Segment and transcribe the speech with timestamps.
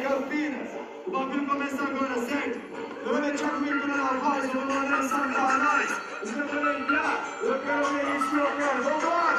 [0.00, 0.68] Campinas.
[1.06, 2.60] O bagulho começa agora, certo?
[3.04, 6.00] Meu nome é Thiago na voz, eu vou mandar Satanás.
[6.22, 8.82] Os meus quero entrar, eu quero ver isso, eu quero.
[8.82, 9.30] Vambora!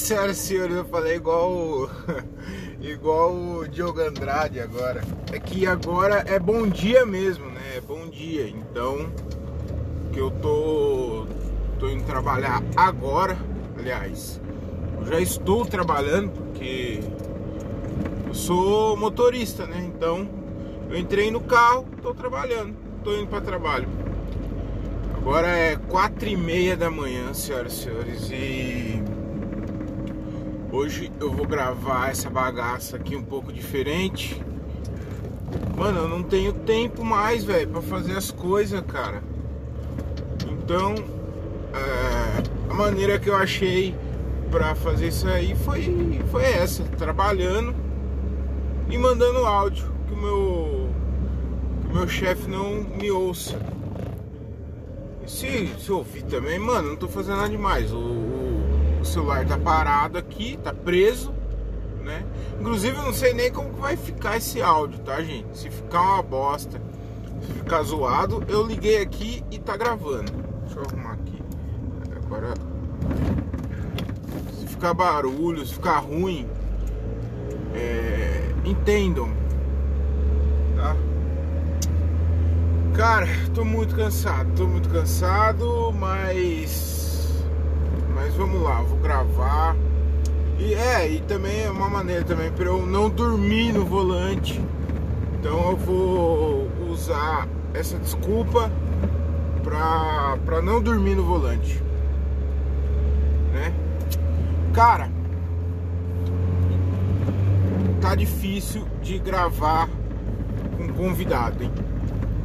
[0.00, 0.76] Senhoras e senhores.
[0.76, 1.90] Eu falei igual o,
[2.80, 5.02] igual o Diogo Andrade agora.
[5.32, 7.76] É que agora é bom dia mesmo, né?
[7.76, 8.48] É bom dia.
[8.48, 9.10] Então,
[10.12, 11.26] que eu tô
[11.78, 13.36] tô indo trabalhar agora,
[13.78, 14.40] aliás,
[14.98, 17.00] eu já estou trabalhando porque
[18.26, 19.84] eu sou motorista, né?
[19.84, 20.28] Então,
[20.88, 23.88] eu entrei no carro, tô trabalhando, tô indo para trabalho.
[25.16, 29.02] Agora é quatro e meia da manhã, senhoras e senhores, e
[30.76, 34.42] hoje eu vou gravar essa bagaça aqui um pouco diferente.
[35.74, 39.22] Mano, eu não tenho tempo mais, velho, para fazer as coisas, cara.
[40.46, 40.94] Então,
[41.72, 43.94] é, a maneira que eu achei
[44.50, 47.74] para fazer isso aí foi, foi essa, trabalhando
[48.90, 50.90] e mandando áudio, que o meu,
[51.82, 53.58] que o meu chefe não me ouça.
[55.26, 57.92] Se, se ouvir também, mano, não tô fazendo nada demais.
[57.92, 58.25] O
[59.06, 61.32] celular tá parado aqui, tá preso,
[62.02, 62.24] né?
[62.60, 65.56] Inclusive eu não sei nem como que vai ficar esse áudio, tá, gente?
[65.56, 66.80] Se ficar uma bosta,
[67.40, 70.32] se ficar zoado, eu liguei aqui e tá gravando.
[70.64, 71.42] Deixa eu arrumar aqui.
[72.24, 72.54] Agora.
[74.58, 76.46] Se ficar barulho, se ficar ruim,
[77.74, 79.30] é, entendam,
[80.76, 80.96] tá?
[82.94, 86.95] Cara, tô muito cansado, tô muito cansado, mas.
[88.16, 89.76] Mas vamos lá, vou gravar.
[90.58, 94.58] E é, e também é uma maneira também para eu não dormir no volante.
[95.38, 98.72] Então eu vou usar essa desculpa
[99.62, 101.82] pra, pra não dormir no volante.
[103.52, 103.74] Né?
[104.72, 105.10] Cara,
[108.00, 109.90] tá difícil de gravar
[110.78, 111.72] com convidado, hein?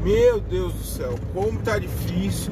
[0.03, 2.51] Meu Deus do céu, como tá difícil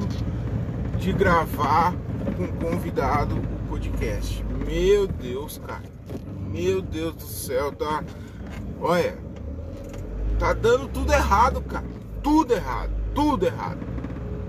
[0.98, 1.94] de gravar
[2.36, 4.44] com convidado o podcast.
[4.66, 5.82] Meu Deus, cara.
[6.50, 8.02] Meu Deus do céu, tá.
[8.80, 9.16] Olha,
[10.38, 11.86] tá dando tudo errado, cara.
[12.22, 13.80] Tudo errado, tudo errado.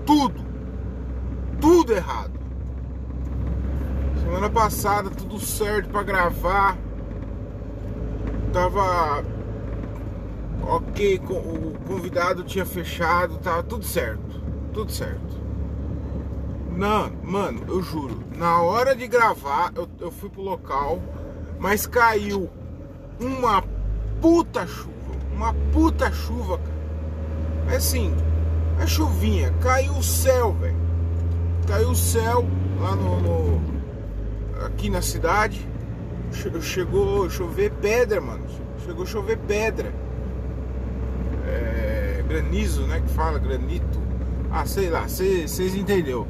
[0.04, 0.44] Tudo.
[1.60, 2.32] Tudo errado.
[4.20, 6.76] Semana passada tudo certo pra gravar.
[8.52, 9.24] Tava
[10.62, 14.40] ok, o convidado tinha fechado, tava tudo certo,
[14.72, 15.41] tudo certo.
[16.76, 21.00] Não, mano, eu juro, na hora de gravar, eu, eu fui pro local,
[21.58, 22.48] mas caiu
[23.20, 23.62] uma
[24.20, 24.90] puta chuva,
[25.34, 26.72] uma puta chuva, cara.
[27.66, 28.14] Mas assim,
[28.80, 30.76] a chuvinha, caiu o céu, velho.
[31.68, 32.44] Caiu o céu
[32.80, 33.62] lá no, no-
[34.66, 35.68] aqui na cidade.
[36.32, 38.44] Che- Chegou chover pedra, mano.
[38.84, 39.92] Chegou chover pedra
[41.46, 43.00] é, granizo, né?
[43.00, 44.00] Que fala, granito.
[44.50, 46.26] Ah, sei lá, vocês entendeu.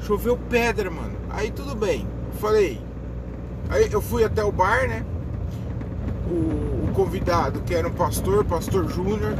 [0.00, 1.16] Choveu pedra, mano.
[1.30, 2.06] Aí tudo bem.
[2.40, 2.80] Falei.
[3.68, 5.04] Aí eu fui até o bar, né?
[6.26, 9.34] O, o convidado, que era um pastor, pastor Júnior.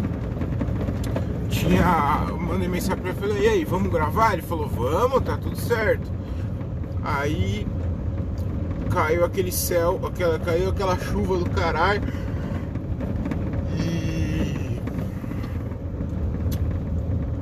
[1.48, 2.26] Tinha.
[2.40, 4.34] Mandei mensagem pra ele falei, e aí, vamos gravar?
[4.34, 6.10] Ele falou, vamos, tá tudo certo.
[7.02, 7.66] Aí
[8.90, 12.02] caiu aquele céu, aquela, caiu aquela chuva do caralho.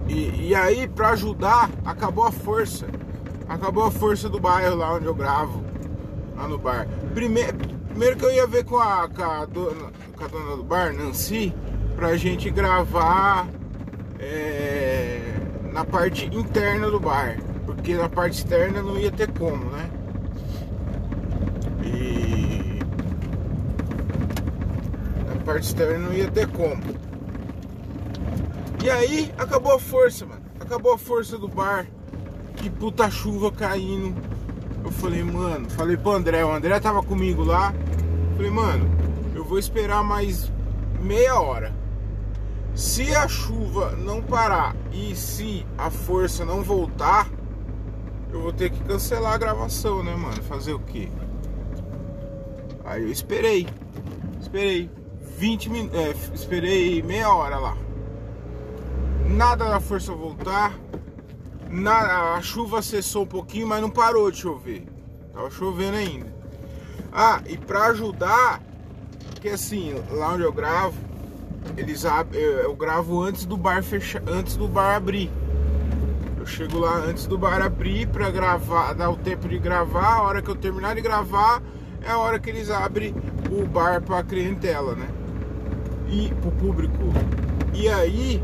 [0.09, 2.87] E, e, aí, pra ajudar, acabou a força.
[3.49, 5.65] Acabou a força do bairro lá onde eu gravo.
[6.37, 6.87] Lá no bar.
[7.15, 7.57] Primeiro,
[7.89, 10.93] primeiro que eu ia ver com a, com a, dona, com a dona do bar,
[10.93, 11.55] Nancy,
[11.94, 13.49] pra gente gravar
[14.19, 15.32] é,
[15.73, 17.38] na parte interna do bar.
[17.65, 19.91] Porque na parte externa não ia ter como, né?
[21.82, 22.81] E
[25.26, 26.82] na parte externa não ia ter como.
[28.85, 30.43] E aí acabou a força, mano.
[30.61, 31.87] Acabou a força do bar.
[32.67, 34.13] Que puta chuva caindo.
[34.85, 37.73] Eu falei, mano, falei pro André, o André tava comigo lá.
[38.35, 38.91] Falei, mano,
[39.37, 40.51] eu vou esperar mais
[41.01, 41.73] meia hora.
[42.75, 47.31] Se a chuva não parar e se a força não voltar,
[48.33, 50.43] eu vou ter que cancelar a gravação, né, mano?
[50.43, 51.09] Fazer o quê?
[52.85, 53.69] Aí eu esperei.
[54.41, 54.91] Esperei.
[55.39, 55.89] 20 min...
[55.93, 57.77] É, esperei meia hora lá.
[59.29, 60.77] Nada da força voltar.
[61.71, 64.87] Na, a chuva cessou um pouquinho, mas não parou de chover.
[65.35, 66.35] Tava chovendo ainda.
[67.13, 68.63] Ah, e para ajudar,
[69.41, 70.95] que assim, lá onde eu gravo,
[71.77, 72.37] eles ab...
[72.37, 75.31] eu gravo antes do bar fechar, antes do bar abrir.
[76.39, 80.19] Eu chego lá antes do bar abrir para gravar, dar o tempo de gravar.
[80.19, 81.63] A hora que eu terminar de gravar
[82.03, 83.15] é a hora que eles abrem
[83.51, 85.09] o bar para clientela, né?
[86.09, 87.03] E pro público.
[87.75, 88.41] E aí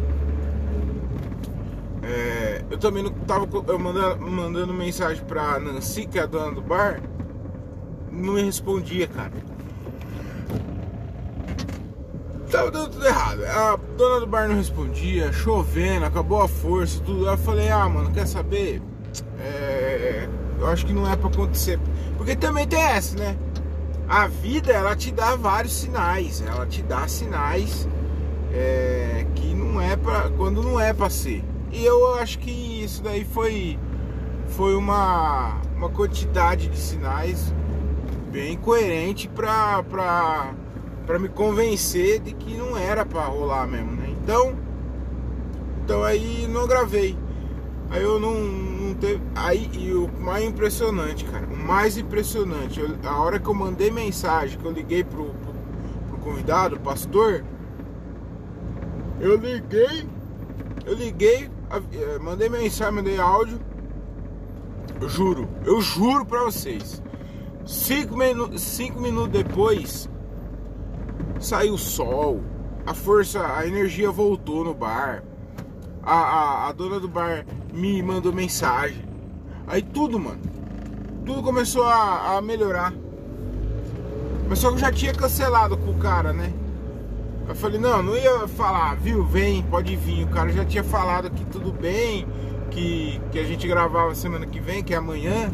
[2.03, 6.53] é, eu também não tava eu mandando, mandando mensagem pra Nancy, que é a dona
[6.53, 7.01] do bar,
[8.11, 9.33] não me respondia, cara.
[12.51, 13.45] Tava dando tudo errado.
[13.45, 17.27] A dona do bar não respondia, chovendo, acabou a força, tudo.
[17.27, 18.83] Eu falei, ah, mano, quer saber?
[19.39, 20.29] É,
[20.59, 21.81] eu acho que não é pra acontecer.
[22.19, 23.37] Porque também tem essa, né?
[24.09, 26.43] A vida, ela te dá vários sinais.
[26.47, 27.89] Ela te dá sinais
[28.53, 30.29] é, que não é pra.
[30.37, 31.43] Quando não é pra ser.
[31.73, 32.51] E eu acho que
[32.85, 33.79] isso daí foi,
[34.49, 37.53] foi uma, uma quantidade de sinais
[38.31, 44.09] bem coerente pra, pra me convencer de que não era pra rolar mesmo, né?
[44.23, 44.55] Então,
[45.85, 47.17] então aí não gravei.
[47.91, 49.21] Aí eu não, não teve.
[49.35, 53.91] Aí e o mais impressionante, cara, o mais impressionante, eu, a hora que eu mandei
[53.91, 55.53] mensagem, que eu liguei pro, pro,
[56.09, 57.45] pro convidado, o pastor,
[59.21, 60.09] eu liguei,
[60.87, 61.51] eu liguei,
[62.21, 63.61] mandei mensagem, mandei áudio.
[65.01, 67.03] Eu juro, eu juro pra vocês.
[67.65, 70.09] Cinco, minu cinco minutos depois,
[71.39, 72.43] saiu o sol,
[72.87, 75.23] a força, a energia voltou no bar.
[76.03, 79.05] A, a, a dona do bar me mandou mensagem.
[79.67, 80.41] Aí tudo, mano.
[81.25, 82.93] Tudo começou a, a melhorar.
[84.49, 86.53] Mas só que eu já tinha cancelado com o cara, né?
[87.49, 90.25] Eu falei, não, não ia falar, viu, vem, pode vir.
[90.25, 92.27] O cara já tinha falado que tudo bem,
[92.71, 95.51] que, que a gente gravava semana que vem, que é amanhã.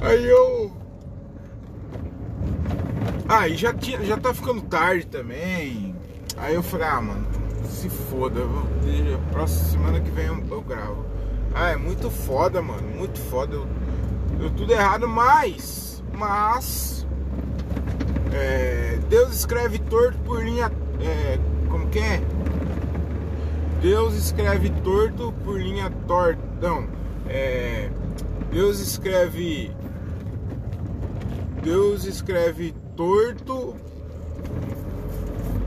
[0.00, 0.72] Aí eu.
[3.28, 5.94] Aí ah, já, tinha, já tá ficando tarde também.
[6.36, 7.26] Aí eu falei, ah, mano,
[7.68, 11.04] se foda, eu, próxima semana que vem eu, eu, gravo.
[11.54, 13.54] Ah, é muito foda, mano, muito foda.
[13.54, 13.66] Eu,
[14.38, 16.02] deu tudo errado, mas.
[16.12, 17.05] Mas
[18.32, 20.70] é, Deus escreve torto por linha.
[21.00, 21.38] É,
[21.68, 22.20] como que é?
[23.80, 26.40] Deus escreve torto por linha torta.
[26.60, 26.86] Não.
[27.28, 27.90] É,
[28.50, 29.70] Deus escreve.
[31.62, 33.76] Deus escreve torto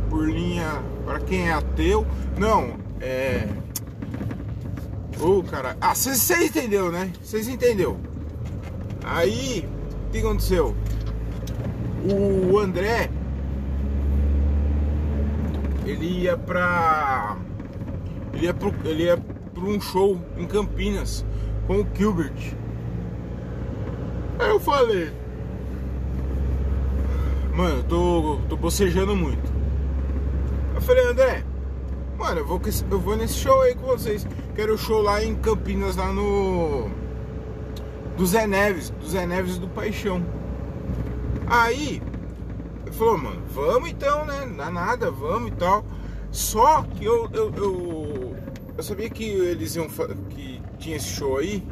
[0.10, 0.82] por linha.
[1.06, 2.06] Para quem é ateu.
[2.38, 2.78] Não.
[3.00, 3.48] É.
[5.20, 5.78] Ô, oh, cara.
[5.82, 7.12] Ah, vocês entendeu, né?
[7.22, 8.00] Vocês entendeu?
[9.04, 9.68] Aí,
[10.08, 10.76] o que aconteceu?
[12.04, 13.10] O André
[15.86, 17.38] ele ia pra
[18.34, 21.26] ele ia pro, ele ia pra um show em Campinas
[21.68, 22.54] com o Gilbert.
[24.40, 25.12] Aí eu falei,
[27.54, 29.52] mano, tô, tô bocejando muito.
[30.76, 31.44] Eu falei, André,
[32.18, 32.62] mano, eu vou,
[32.92, 34.26] eu vou nesse show aí com vocês.
[34.56, 36.90] Quero o show lá em Campinas, lá no.
[38.16, 40.24] Do Zé Neves, do Zé Neves do Paixão.
[41.50, 42.00] Aí,
[42.92, 44.48] falou, mano, vamos então, né?
[44.56, 45.84] Dá nada, vamos e tal.
[46.32, 48.36] Só que eu, eu, eu,
[48.78, 49.88] eu sabia que eles iam
[50.30, 51.64] que tinha esse show aí.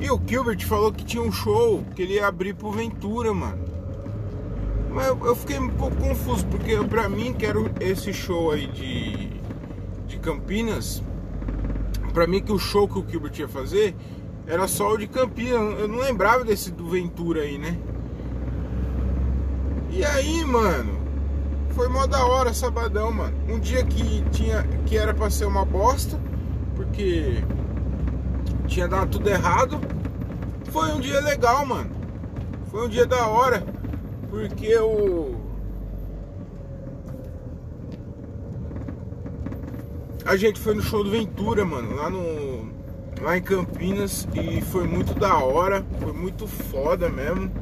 [0.00, 3.64] E o Gilbert falou que tinha um show que ele ia abrir pro Ventura, mano.
[4.90, 8.66] Mas eu, eu fiquei um pouco confuso, porque pra mim que era esse show aí
[8.66, 9.28] de,
[10.08, 11.00] de Campinas,
[12.12, 13.94] pra mim que o show que o Gilbert ia fazer
[14.48, 15.78] era só o de Campinas.
[15.78, 17.78] Eu não lembrava desse do Ventura aí, né?
[19.94, 20.98] E aí, mano,
[21.74, 23.36] foi mó da hora sabadão, mano.
[23.46, 26.18] Um dia que tinha que era pra ser uma bosta,
[26.74, 27.44] porque
[28.66, 29.78] tinha dado tudo errado.
[30.70, 31.90] Foi um dia legal, mano.
[32.70, 33.62] Foi um dia da hora,
[34.30, 35.36] porque o
[40.24, 42.72] a gente foi no show do Ventura, mano, lá no
[43.20, 47.52] lá em Campinas e foi muito da hora, foi muito foda mesmo.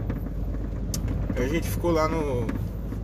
[1.36, 2.46] A gente ficou lá no,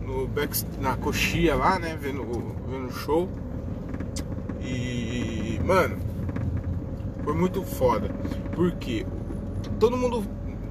[0.01, 1.97] no back, na coxia lá, né?
[1.99, 3.29] Vendo, o show.
[4.61, 5.97] E, mano,
[7.23, 8.09] foi muito foda.
[8.53, 9.05] Porque
[9.79, 10.23] todo mundo.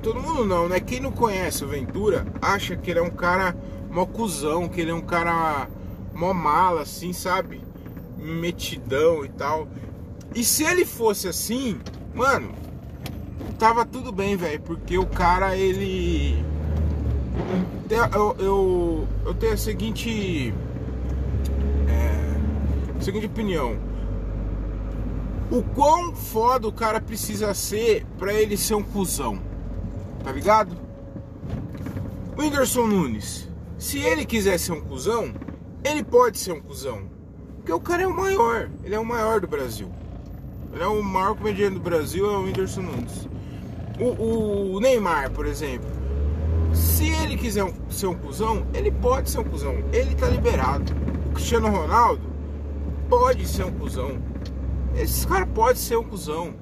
[0.02, 0.78] Todo mundo não, né?
[0.78, 3.56] Quem não conhece o Ventura acha que ele é um cara
[3.90, 5.68] mó cuzão, que ele é um cara
[6.14, 7.60] mó mala, assim, sabe?
[8.16, 9.66] Metidão e tal.
[10.34, 11.80] E se ele fosse assim,
[12.14, 12.52] mano,
[13.58, 14.60] tava tudo bem, velho.
[14.60, 16.44] Porque o cara, ele
[18.14, 20.52] eu, eu, eu tenho a seguinte.
[21.88, 23.76] É, seguinte opinião.
[25.50, 29.40] O quão foda o cara precisa ser pra ele ser um cuzão?
[30.24, 30.76] Tá ligado?
[32.36, 35.32] O Whindersson Nunes, se ele quiser ser um cuzão,
[35.84, 37.02] ele pode ser um cuzão.
[37.56, 39.88] Porque o cara é o maior, ele é o maior do Brasil.
[40.72, 43.28] Ele é o maior comediante do Brasil, é o Whindersson Nunes.
[43.98, 45.88] O, o Neymar, por exemplo,
[46.72, 49.74] se ele quiser ser um cuzão, ele pode ser um cuzão.
[49.92, 50.92] Ele tá liberado.
[51.26, 52.22] O Cristiano Ronaldo
[53.08, 54.18] pode ser um cuzão.
[54.94, 56.54] Esses caras podem ser um cuzão.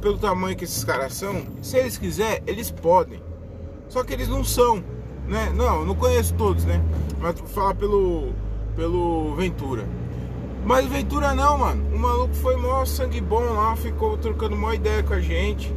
[0.00, 1.46] Pelo tamanho que esses caras são.
[1.62, 3.22] Se eles quiserem, eles podem.
[3.88, 4.84] Só que eles não são.
[5.26, 5.50] Né?
[5.54, 6.82] Não, não conheço todos, né?
[7.18, 8.32] Mas vou falar pelo,
[8.76, 9.86] pelo Ventura.
[10.64, 11.94] Mas Ventura não, mano.
[11.94, 15.72] O maluco foi mó sangue bom lá, ficou trocando uma ideia com a gente.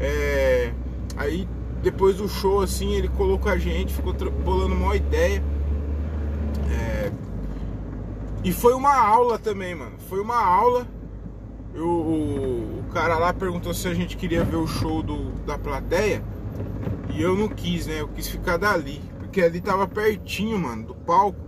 [0.00, 0.72] É...
[1.16, 1.48] Aí
[1.82, 5.42] depois do show, assim, ele colocou a gente, ficou bolando uma ideia.
[6.70, 7.12] É...
[8.44, 9.96] E foi uma aula também, mano.
[10.08, 10.86] Foi uma aula.
[11.74, 15.58] Eu, o, o, cara lá perguntou se a gente queria ver o show do, da
[15.58, 16.22] plateia.
[17.14, 18.00] E eu não quis, né?
[18.00, 19.00] Eu quis ficar dali.
[19.18, 21.38] Porque ali tava pertinho, mano, do palco.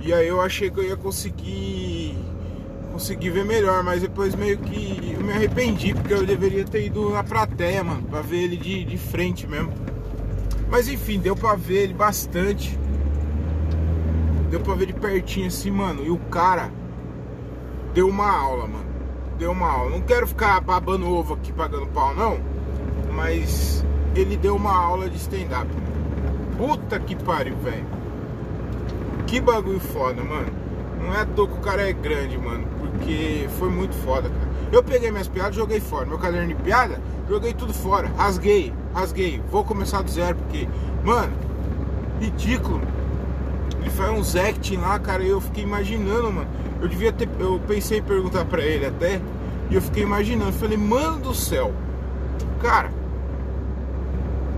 [0.00, 2.16] E aí eu achei que eu ia conseguir
[2.94, 7.10] consegui ver melhor, mas depois meio que eu me arrependi, porque eu deveria ter ido
[7.10, 9.72] na plateia, mano, pra ver ele de, de frente mesmo.
[10.70, 12.78] Mas enfim, deu pra ver ele bastante.
[14.48, 16.04] Deu pra ver de pertinho assim, mano.
[16.06, 16.70] E o cara
[17.92, 18.86] deu uma aula, mano.
[19.40, 19.90] Deu uma aula.
[19.90, 22.38] Não quero ficar babando ovo aqui pagando pau, não.
[23.12, 23.84] Mas
[24.14, 25.68] ele deu uma aula de stand-up.
[26.56, 27.86] Puta que pariu, velho.
[29.26, 30.63] Que bagulho foda, mano.
[31.04, 32.64] Não é à toa que o cara é grande, mano.
[32.80, 34.54] Porque foi muito foda, cara.
[34.72, 36.06] Eu peguei minhas piadas joguei fora.
[36.06, 38.10] Meu caderno de piada, joguei tudo fora.
[38.16, 39.40] Rasguei, rasguei.
[39.50, 40.66] Vou começar do zero, porque,
[41.04, 41.32] mano,
[42.18, 42.80] ridículo.
[43.80, 46.48] Ele faz uns acting lá, cara, e eu fiquei imaginando, mano.
[46.80, 47.28] Eu devia ter.
[47.38, 49.20] Eu pensei em perguntar pra ele até.
[49.70, 50.52] E eu fiquei imaginando.
[50.52, 51.70] Falei, mano do céu.
[52.62, 52.90] Cara,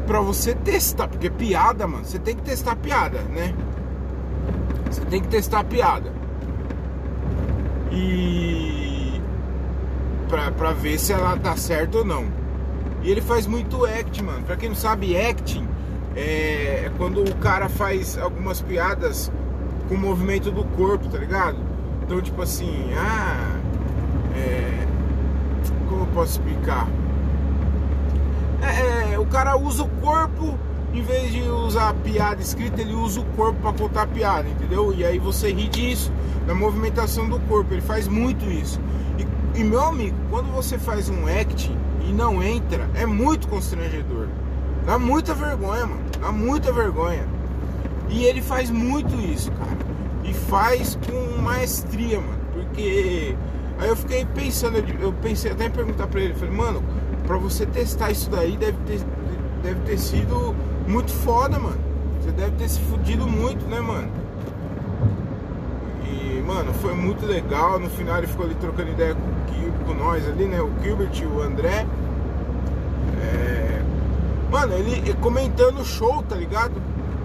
[0.07, 3.53] pra você testar, porque piada, mano, você tem que testar piada, né?
[4.89, 6.16] Você tem que testar piada
[7.93, 9.21] e
[10.57, 12.27] pra ver se ela tá certa ou não.
[13.03, 14.43] E ele faz muito acting, mano.
[14.43, 15.67] Pra quem não sabe, acting
[16.17, 19.31] é, é quando o cara faz algumas piadas
[19.89, 21.59] com o movimento do corpo, tá ligado?
[22.03, 23.57] Então, tipo assim, ah,
[24.37, 24.87] é,
[25.89, 26.89] como eu posso explicar?
[28.63, 30.59] É, é, o cara usa o corpo
[30.97, 34.95] em vez de usar piada escrita, ele usa o corpo para contar piada, entendeu?
[34.97, 36.11] E aí você ri disso,
[36.47, 38.81] da movimentação do corpo, ele faz muito isso.
[39.19, 41.71] E, e meu amigo, quando você faz um act
[42.09, 44.29] e não entra, é muito constrangedor.
[44.87, 46.03] Dá muita vergonha, mano.
[46.19, 47.27] Dá muita vergonha.
[48.09, 49.77] E ele faz muito isso, cara.
[50.25, 52.41] E faz com maestria, mano.
[52.55, 53.37] Porque
[53.79, 56.83] aí eu fiquei pensando, eu pensei até em perguntar pra ele, falei, mano,
[57.27, 59.01] pra você testar isso daí deve ter,
[59.63, 60.55] deve ter sido
[60.87, 61.79] muito foda, mano.
[62.21, 64.09] Você deve ter se fudido muito, né, mano?
[66.05, 67.79] E, mano, foi muito legal.
[67.79, 70.61] No final ele ficou ali trocando ideia com, com nós ali, né?
[70.61, 71.87] O Gilbert e o André.
[73.21, 73.83] É...
[74.51, 76.73] Mano, ele comentando o show, tá ligado?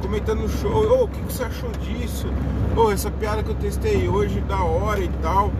[0.01, 0.71] Comentando o show.
[0.71, 2.27] Ô, oh, o que, que, você achou disso?
[2.75, 5.51] Ô, oh, essa piada que eu testei hoje, da hora e tal.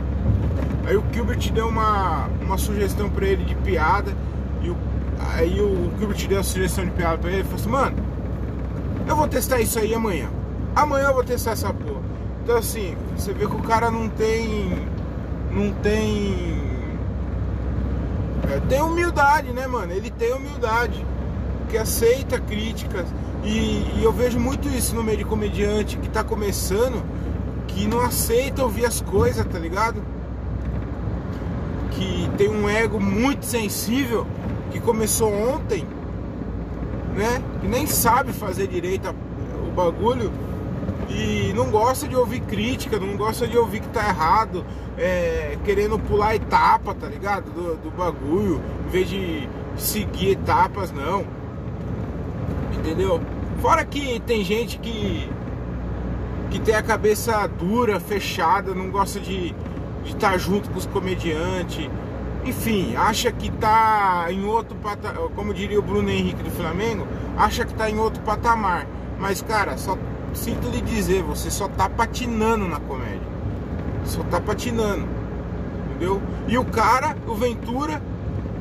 [0.86, 4.14] Aí o Gilbert deu uma, uma sugestão pra ele de piada.
[4.62, 4.78] E o
[5.30, 7.98] Aí o Gilbert deu a sugestão de piada pra ele e falou assim, mano,
[9.08, 10.30] eu vou testar isso aí amanhã.
[10.76, 12.02] Amanhã eu vou testar essa porra.
[12.44, 14.72] Então assim, você vê que o cara não tem.
[15.52, 16.62] Não tem.
[18.52, 19.92] É, tem humildade, né, mano?
[19.92, 21.06] Ele tem humildade.
[21.70, 23.06] Que aceita críticas.
[23.44, 27.04] E, e, eu vejo muito isso no meio de comediante que tá começando,
[27.68, 30.02] que não aceita ouvir as coisas, tá ligado?
[31.92, 34.28] Que tem um ego muito sensível
[34.72, 35.86] que começou ontem,
[37.16, 37.42] né?
[37.60, 39.14] Que nem sabe fazer direito
[39.68, 40.32] o bagulho
[41.10, 44.66] e não gosta de ouvir crítica, não gosta de ouvir que tá errado,
[44.98, 47.52] é, querendo pular etapa, tá ligado?
[47.52, 49.48] Do, do bagulho, em vez de
[49.78, 51.26] seguir etapas, não.
[52.74, 53.22] Entendeu?
[53.62, 55.30] Fora que tem gente que
[56.50, 59.56] que tem a cabeça dura, fechada, não gosta de
[60.04, 61.90] estar tá junto com os comediantes,
[62.46, 67.08] enfim, acha que tá em outro patamar, como diria o Bruno Henrique do Flamengo,
[67.38, 68.88] acha que tá em outro patamar.
[69.20, 69.98] Mas, cara, só
[70.34, 73.22] sinto lhe dizer, você só tá patinando na comédia.
[74.06, 75.08] Só tá patinando.
[75.90, 76.22] Entendeu?
[76.48, 78.02] E o cara, o Ventura,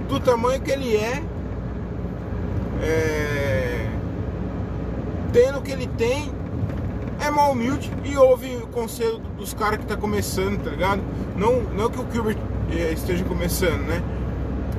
[0.08, 1.22] do tamanho que ele é,
[2.82, 3.90] é
[5.32, 6.30] tendo o que ele tem,
[7.20, 11.02] é mal humilde e ouve o conselho dos caras que tá começando, tá ligado?
[11.37, 12.37] Não, não que o Gilbert
[12.75, 14.03] esteja começando, né?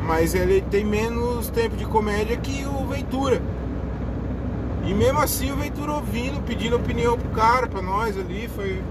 [0.04, 3.42] Mas ele tem menos tempo de comédia que o Ventura.
[4.86, 8.82] E mesmo assim o Ventura ouvindo, pedindo opinião pro cara, pra nós ali, foi.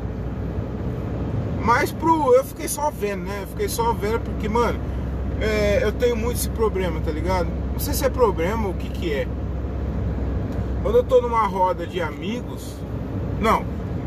[1.63, 2.35] Mas pro.
[2.35, 3.41] Eu fiquei só vendo, né?
[3.43, 4.79] Eu fiquei só vendo porque, mano,
[5.41, 7.49] é, eu tenho muito esse problema, tá ligado?
[7.73, 9.27] Não sei se é problema ou o que que é.
[10.83, 12.75] Quando eu tô numa roda de amigos.
[13.41, 13.65] Não,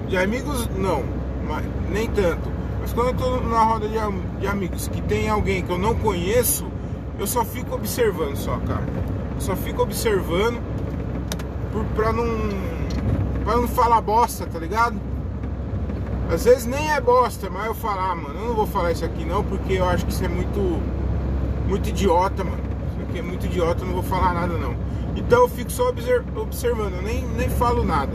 [0.07, 1.03] de amigos não,
[1.47, 2.52] mas, nem tanto.
[2.83, 3.95] Mas quando eu tô numa roda de,
[4.41, 6.67] de amigos que tem alguém que eu não conheço,
[7.17, 8.83] eu só fico observando só, cara.
[9.35, 10.61] Eu só fico observando
[11.71, 12.25] por, pra não.
[13.45, 14.99] pra não falar bosta, tá ligado?
[16.29, 19.05] Às vezes nem é bosta, mas eu falar, ah, mano, eu não vou falar isso
[19.05, 20.59] aqui não, porque eu acho que isso é muito.
[21.65, 22.61] muito idiota, mano.
[22.91, 24.75] Isso aqui é muito idiota, eu não vou falar nada não.
[25.15, 28.11] Então eu fico só observando, eu nem, nem falo nada.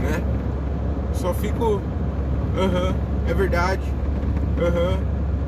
[0.00, 0.24] Né?
[1.12, 1.82] Só fico.
[2.58, 2.94] Aham,
[3.28, 3.82] é verdade.
[4.60, 4.98] Aham,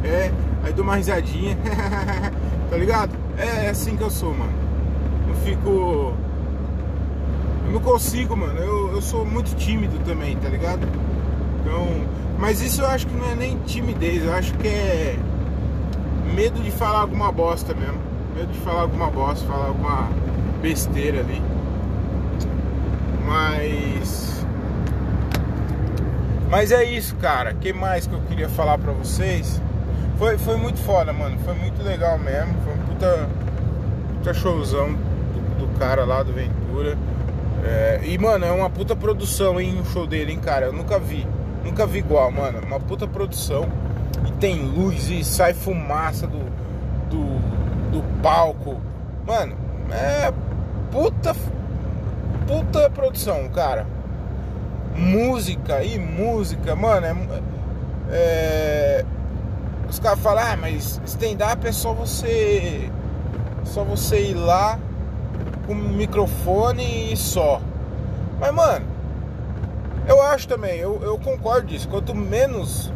[0.04, 0.30] é.
[0.62, 1.56] Aí dou uma risadinha.
[2.70, 3.10] tá ligado?
[3.36, 4.52] É, é assim que eu sou, mano.
[5.28, 6.14] Eu fico.
[7.66, 8.58] Eu não consigo, mano.
[8.58, 10.86] Eu, eu sou muito tímido também, tá ligado?
[11.60, 12.20] Então.
[12.38, 15.14] Mas isso eu acho que não é nem timidez, eu acho que é
[16.34, 17.98] medo de falar alguma bosta mesmo.
[18.34, 20.08] Medo de falar alguma bosta, falar alguma
[20.62, 21.42] besteira ali.
[23.26, 24.39] Mas.
[26.50, 27.52] Mas é isso, cara.
[27.52, 29.62] O que mais que eu queria falar pra vocês?
[30.18, 31.38] Foi, foi muito foda, mano.
[31.44, 32.52] Foi muito legal mesmo.
[32.64, 33.28] Foi um puta,
[34.16, 36.98] puta showzão do, do cara lá do Ventura.
[37.64, 40.66] É, e, mano, é uma puta produção, hein, o show dele, hein, cara.
[40.66, 41.24] Eu nunca vi.
[41.64, 42.58] Nunca vi igual, mano.
[42.66, 43.68] Uma puta produção.
[44.26, 46.40] E tem luz e sai fumaça do,
[47.08, 48.80] do, do palco.
[49.24, 49.54] Mano,
[49.92, 50.32] é
[50.90, 51.32] puta.
[52.48, 53.86] Puta produção, cara.
[54.96, 57.14] Música e música, mano, é.
[58.10, 59.04] é
[59.90, 62.88] os caras falam, ah, mas stand-up é só você.
[63.64, 64.78] Só você ir lá
[65.66, 67.60] com o microfone e só.
[68.38, 68.86] Mas mano,
[70.06, 71.88] eu acho também, eu, eu concordo disso.
[71.88, 72.92] Quanto menos.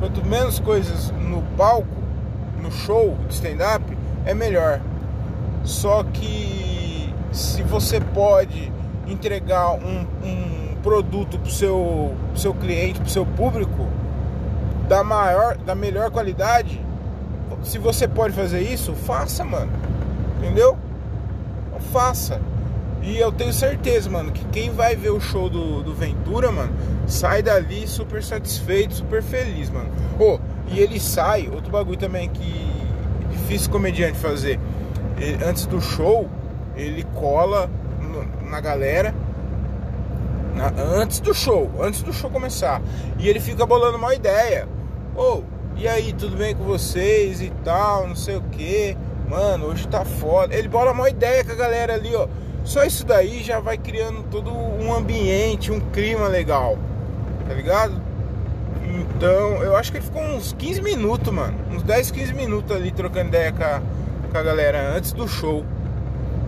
[0.00, 1.86] Quanto menos coisas no palco,
[2.60, 3.84] no show de stand-up,
[4.26, 4.80] é melhor.
[5.64, 8.70] Só que se você pode
[9.06, 10.55] entregar um, um
[10.86, 13.88] produto pro seu, pro seu cliente, pro seu público,
[14.86, 16.80] da maior, da melhor qualidade,
[17.64, 19.72] se você pode fazer isso, faça, mano.
[20.38, 20.78] Entendeu?
[21.92, 22.40] Faça.
[23.02, 26.72] E eu tenho certeza, mano, que quem vai ver o show do, do Ventura, mano,
[27.08, 29.90] sai dali super satisfeito, super feliz, mano.
[30.20, 32.64] Oh, e ele sai, outro bagulho também que
[33.24, 34.60] é difícil comediante fazer.
[35.18, 36.28] Ele, antes do show,
[36.76, 37.68] ele cola
[38.00, 39.12] no, na galera
[40.56, 42.80] na, antes do show, antes do show começar.
[43.18, 44.66] E ele fica bolando uma ideia.
[45.14, 45.42] Ô, oh,
[45.76, 48.96] e aí, tudo bem com vocês e tal, não sei o que.
[49.28, 50.54] Mano, hoje tá foda.
[50.54, 52.26] Ele bola uma ideia com a galera ali, ó.
[52.64, 56.78] Só isso daí já vai criando todo um ambiente, um clima legal.
[57.46, 58.00] Tá ligado?
[58.82, 61.54] Então, eu acho que ele ficou uns 15 minutos, mano.
[61.70, 63.82] Uns 10, 15 minutos ali trocando ideia com a,
[64.32, 65.64] com a galera antes do show.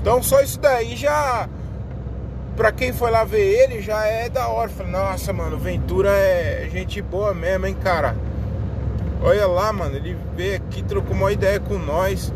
[0.00, 1.48] Então, só isso daí já.
[2.58, 4.68] Pra quem foi lá ver ele, já é da hora.
[4.68, 8.16] Falei, nossa, mano, Ventura é gente boa mesmo, hein, cara.
[9.22, 12.32] Olha lá, mano, ele veio aqui, trocou uma ideia com nós.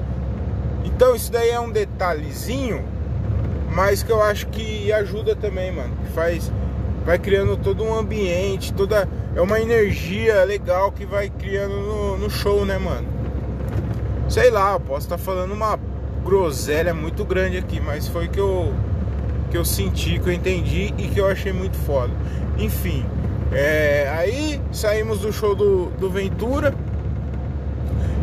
[0.84, 2.84] Então isso daí é um detalhezinho,
[3.74, 5.92] mas que eu acho que ajuda também, mano.
[6.04, 6.52] Que faz.
[7.04, 9.08] Vai criando todo um ambiente, toda.
[9.34, 13.08] É uma energia legal que vai criando no, no show, né, mano?
[14.28, 15.76] Sei lá, eu posso estar tá falando uma
[16.24, 18.72] groselha muito grande aqui, mas foi que eu
[19.52, 22.10] que eu senti, que eu entendi e que eu achei muito foda.
[22.56, 23.04] Enfim,
[23.52, 26.74] é, aí saímos do show do, do Ventura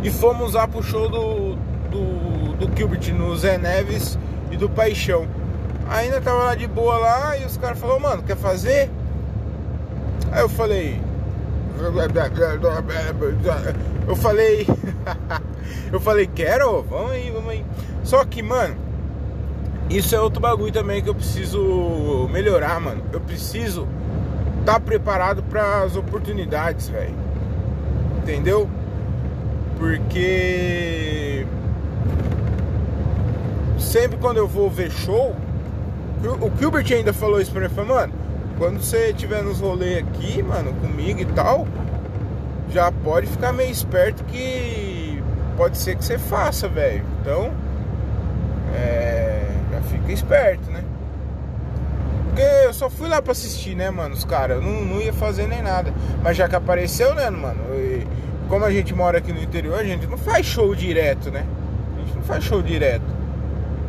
[0.01, 1.55] e fomos lá pro show do,
[1.91, 4.17] do, do Gilbert no Zé Neves
[4.49, 5.27] e do Paixão.
[5.87, 8.89] Ainda tava lá de boa lá e os caras falaram, mano, quer fazer?
[10.31, 10.99] Aí eu falei.
[14.07, 14.67] Eu falei.
[15.93, 17.63] eu falei, quero, vamos aí, vamos aí.
[18.03, 18.88] Só que, mano,
[19.89, 23.03] isso é outro bagulho também que eu preciso melhorar, mano.
[23.11, 23.87] Eu preciso
[24.65, 27.15] tá preparado para as oportunidades, velho.
[28.19, 28.69] Entendeu?
[29.77, 31.45] Porque
[33.79, 35.35] sempre quando eu vou ver show,
[36.41, 38.13] o Gilbert ainda falou isso pra mim, falou, mano,
[38.57, 41.65] quando você estiver nos rolês aqui, mano, comigo e tal,
[42.69, 45.23] já pode ficar meio esperto que
[45.57, 47.03] pode ser que você faça, velho.
[47.21, 47.51] Então,
[48.75, 49.18] é,
[49.83, 50.83] fica esperto, né?
[52.73, 54.15] só fui lá pra assistir, né, mano?
[54.15, 55.93] Os caras, eu não, não ia fazer nem nada.
[56.23, 57.59] Mas já que apareceu, né, mano?
[57.73, 58.07] E
[58.47, 61.45] como a gente mora aqui no interior, a gente não faz show direto, né?
[61.95, 63.03] A gente não faz show direto.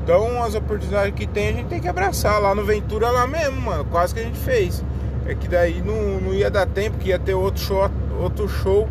[0.03, 2.41] Então as oportunidades que tem, a gente tem que abraçar.
[2.41, 3.85] Lá no Ventura lá mesmo, mano.
[3.85, 4.85] Quase que a gente fez.
[5.27, 8.89] É que daí não, não ia dar tempo, que ia ter outro show, outro show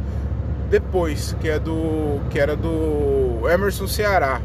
[0.70, 2.22] depois, que é do.
[2.30, 4.40] que era do Emerson Ceará.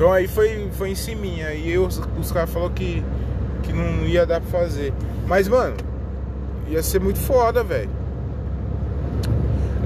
[0.00, 1.26] Então aí foi, foi em cima.
[1.26, 3.04] E os, os caras falaram que,
[3.62, 4.94] que não ia dar pra fazer.
[5.26, 5.76] Mas, mano,
[6.68, 7.90] ia ser muito foda, velho.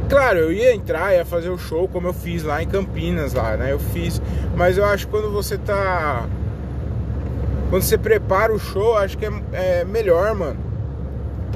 [0.08, 3.56] Claro, eu ia entrar, ia fazer o show como eu fiz lá em Campinas, lá,
[3.56, 3.72] né?
[3.72, 4.22] Eu fiz.
[4.54, 6.28] Mas eu acho que quando você tá.
[7.68, 10.60] Quando você prepara o show, acho que é, é melhor, mano.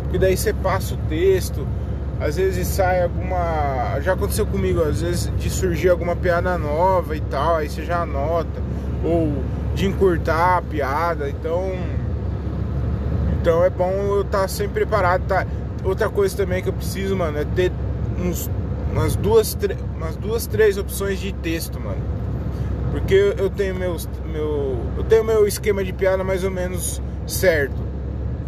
[0.02, 1.64] Porque daí você passa o texto.
[2.20, 4.00] Às vezes sai alguma.
[4.00, 8.02] Já aconteceu comigo, às vezes de surgir alguma piada nova e tal, aí você já
[8.02, 8.60] anota.
[9.04, 9.32] Ou
[9.74, 11.28] de encurtar a piada.
[11.28, 11.72] Então.
[13.40, 15.46] Então é bom eu estar tá sempre preparado, tá?
[15.84, 17.70] Outra coisa também que eu preciso, mano, é ter
[18.18, 18.50] uns,
[18.90, 19.56] umas, duas,
[19.96, 22.02] umas duas, três opções de texto, mano.
[22.90, 27.76] Porque eu tenho meus, meu, eu tenho meu esquema de piada mais ou menos certo,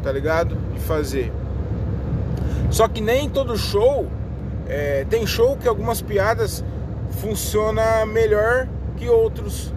[0.02, 0.56] tá ligado?
[0.74, 1.32] De fazer.
[2.70, 4.06] Só que nem todo show
[4.68, 6.64] é, tem show que algumas piadas
[7.20, 9.74] funciona melhor que outros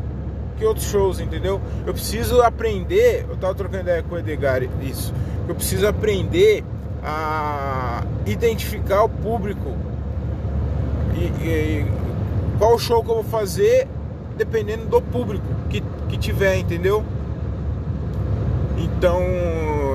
[0.55, 1.59] que outros shows, entendeu?
[1.85, 5.11] Eu preciso aprender, eu tava trocando ideia com o Edgar isso.
[5.47, 6.63] Eu preciso aprender
[7.03, 9.75] a identificar o público
[11.15, 11.85] e, e,
[12.57, 13.87] qual show que eu vou fazer
[14.37, 17.03] dependendo do público que, que tiver, entendeu?
[18.77, 19.21] Então,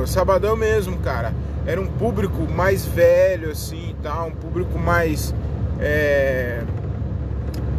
[0.07, 1.33] sabadão mesmo, cara,
[1.69, 4.25] era um público mais velho, assim, tá?
[4.25, 5.35] um público mais
[5.79, 6.63] é,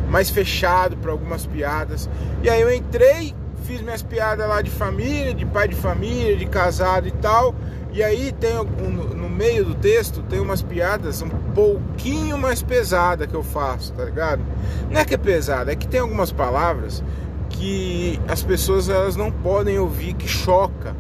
[0.08, 2.08] mais fechado para algumas piadas.
[2.44, 6.46] E aí eu entrei, fiz minhas piadas lá de família, de pai de família, de
[6.46, 7.56] casado e tal.
[7.92, 13.34] E aí tem no meio do texto tem umas piadas um pouquinho mais pesada que
[13.34, 14.44] eu faço, tá ligado?
[14.92, 17.04] Não é que é pesada, é que tem algumas palavras
[17.50, 20.96] que as pessoas elas não podem ouvir, que choca,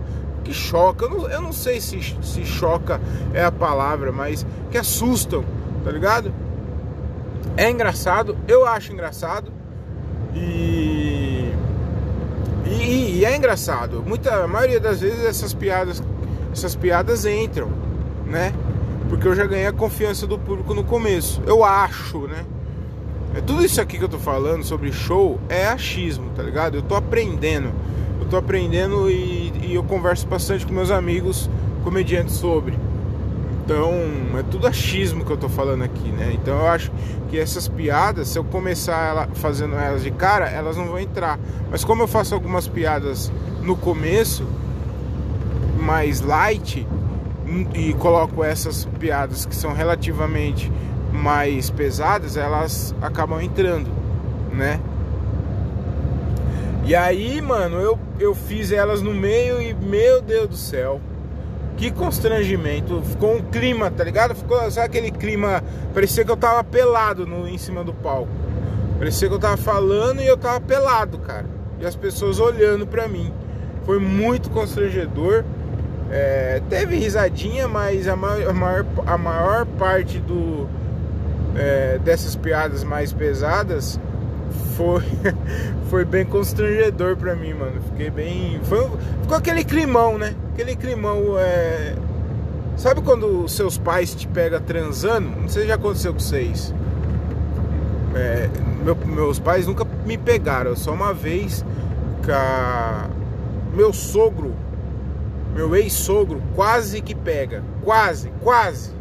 [0.49, 1.05] que choca.
[1.05, 2.99] Eu não, eu não sei se, se choca
[3.33, 5.45] é a palavra, mas que assustam,
[5.83, 6.33] tá ligado?
[7.55, 9.51] É engraçado, eu acho engraçado
[10.33, 11.53] e
[12.65, 14.03] e, e, é engraçado.
[14.05, 16.03] Muita, a maioria das vezes essas piadas
[16.51, 17.69] essas piadas entram,
[18.25, 18.53] né?
[19.07, 21.41] Porque eu já ganhei a confiança do público no começo.
[21.45, 22.45] Eu acho, né?
[23.35, 26.75] É tudo isso aqui que eu tô falando sobre show é achismo, tá ligado?
[26.75, 27.71] Eu tô aprendendo.
[28.19, 31.49] Eu tô aprendendo e, e eu converso bastante com meus amigos
[31.83, 32.77] comediantes sobre.
[33.63, 33.93] Então,
[34.39, 36.31] é tudo achismo que eu tô falando aqui, né?
[36.33, 36.91] Então eu acho
[37.29, 41.39] que essas piadas, se eu começar ela, fazendo elas de cara, elas não vão entrar.
[41.69, 44.43] Mas como eu faço algumas piadas no começo,
[45.79, 46.87] mais light
[47.75, 50.71] e coloco essas piadas que são relativamente
[51.13, 53.89] mais pesadas, elas acabam entrando,
[54.51, 54.79] né?
[56.89, 60.99] E aí, mano, eu, eu fiz elas no meio e, meu Deus do céu,
[61.77, 63.03] que constrangimento.
[63.03, 64.33] Ficou um clima, tá ligado?
[64.33, 65.63] Ficou, sabe aquele clima?
[65.93, 68.31] Parecia que eu tava pelado no, em cima do palco.
[68.97, 71.45] Parecia que eu tava falando e eu tava pelado, cara.
[71.79, 73.31] E as pessoas olhando pra mim.
[73.85, 75.43] Foi muito constrangedor.
[76.09, 80.67] É, teve risadinha, mas a maior, a maior, a maior parte do,
[81.55, 83.99] é, dessas piadas mais pesadas
[84.75, 85.03] foi,
[85.89, 87.81] foi bem constrangedor pra mim, mano.
[87.91, 88.59] Fiquei bem.
[88.63, 88.89] Foi,
[89.21, 90.35] ficou aquele climão, né?
[90.53, 91.37] Aquele climão.
[91.37, 91.95] É...
[92.77, 95.29] Sabe quando seus pais te pegam transando?
[95.41, 96.73] Não sei se já aconteceu com vocês.
[98.15, 98.49] É,
[98.83, 101.65] meu, meus pais nunca me pegaram, só uma vez.
[103.75, 104.53] Meu sogro
[105.53, 107.63] meu ex-sogro quase que pega.
[107.83, 108.91] Quase, quase.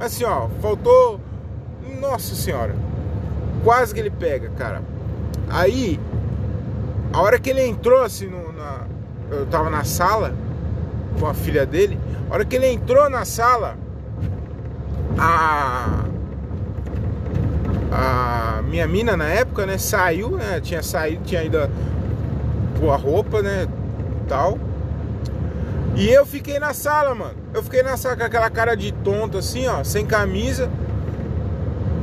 [0.00, 1.20] Assim, ó, faltou.
[2.00, 2.74] Nossa senhora.
[3.62, 4.82] Quase que ele pega, cara.
[5.50, 5.98] Aí,
[7.12, 8.86] a hora que ele entrou assim no, na.
[9.30, 10.34] Eu tava na sala
[11.18, 11.98] com a filha dele.
[12.30, 13.76] A hora que ele entrou na sala,
[15.18, 16.04] a.
[17.90, 20.60] A minha mina na época, né, saiu, né?
[20.60, 21.58] Tinha saído, tinha ido
[22.78, 23.66] pôr a roupa, né?
[24.28, 24.58] Tal.
[25.96, 27.34] E eu fiquei na sala, mano.
[27.52, 30.70] Eu fiquei na sala com aquela cara de tonto assim, ó, sem camisa.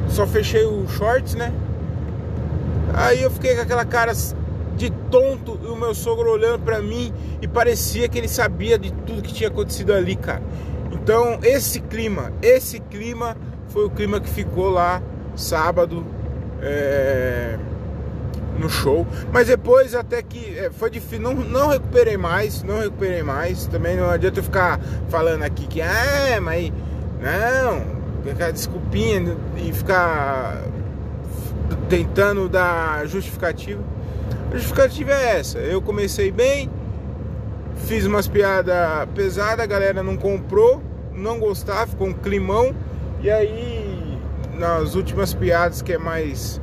[0.10, 1.54] Só fechei o shorts, né?
[2.96, 4.14] Aí eu fiquei com aquela cara
[4.78, 8.92] de tonto e o meu sogro olhando para mim e parecia que ele sabia de
[8.92, 10.42] tudo que tinha acontecido ali, cara.
[10.92, 13.36] Então, esse clima, esse clima
[13.68, 15.02] foi o clima que ficou lá
[15.36, 16.06] sábado.
[16.62, 17.58] É...
[18.58, 19.06] no show.
[19.32, 23.68] Mas depois até que é, foi difícil, não, não recuperei mais, não recuperei mais.
[23.68, 24.80] Também não adianta eu ficar
[25.10, 26.72] falando aqui que ah, mas
[27.22, 27.86] não,
[28.24, 30.64] ficar desculpinha e ficar
[31.90, 33.84] tentando dar justificativa.
[34.52, 35.60] A justificativa é essa.
[35.60, 36.70] Eu comecei bem,
[37.86, 38.76] fiz umas piadas
[39.14, 40.82] pesadas, a galera não comprou,
[41.14, 42.76] não gostava, ficou um climão.
[43.22, 44.20] E aí,
[44.58, 46.62] nas últimas piadas que é mais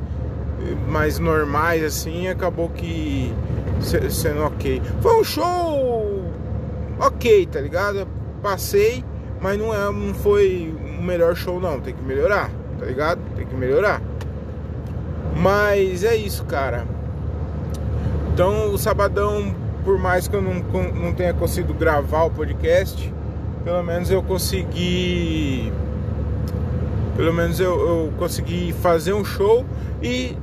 [0.87, 3.33] mais normais assim, acabou que
[4.09, 4.81] sendo ok.
[5.01, 6.31] Foi um show
[6.99, 8.07] ok, tá ligado?
[8.41, 9.03] Passei,
[9.41, 13.19] mas não é, não foi o melhor show não, tem que melhorar, tá ligado?
[13.35, 14.01] Tem que melhorar.
[15.35, 16.85] Mas é isso, cara.
[18.33, 23.13] Então o sabadão, por mais que eu não, não tenha conseguido gravar o podcast,
[23.63, 25.71] pelo menos eu consegui.
[27.15, 29.65] Pelo menos eu, eu consegui fazer um show
[30.01, 30.35] e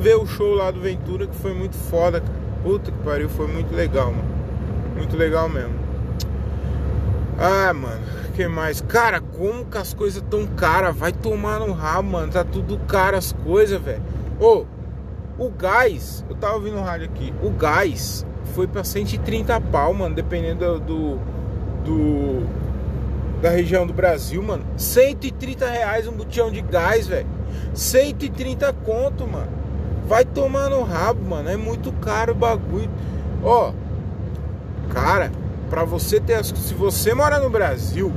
[0.00, 2.46] ver o show lá do Ventura que foi muito foda, cara.
[2.62, 4.28] Puta que pariu, foi muito legal, mano.
[4.96, 5.74] Muito legal mesmo.
[7.38, 8.00] Ah, mano,
[8.34, 8.80] que mais?
[8.80, 10.96] Cara, como que as coisas tão caras?
[10.96, 12.32] Vai tomar no rabo, mano.
[12.32, 14.02] Tá tudo caro as coisas, velho.
[14.40, 14.64] Ô,
[15.38, 17.32] o gás, eu tava ouvindo no rádio aqui.
[17.42, 21.18] O gás foi pra 130 pau, mano, dependendo do,
[21.84, 22.46] do
[23.40, 24.64] da região do Brasil, mano.
[24.76, 27.26] 130 reais um botijão de gás, velho.
[27.74, 29.48] 130 conto, mano.
[30.06, 31.48] Vai tomar no rabo, mano.
[31.48, 32.90] É muito caro o bagulho.
[33.42, 33.72] Ó,
[34.90, 35.30] cara,
[35.68, 36.48] pra você ter as.
[36.48, 38.12] Se você mora no Brasil,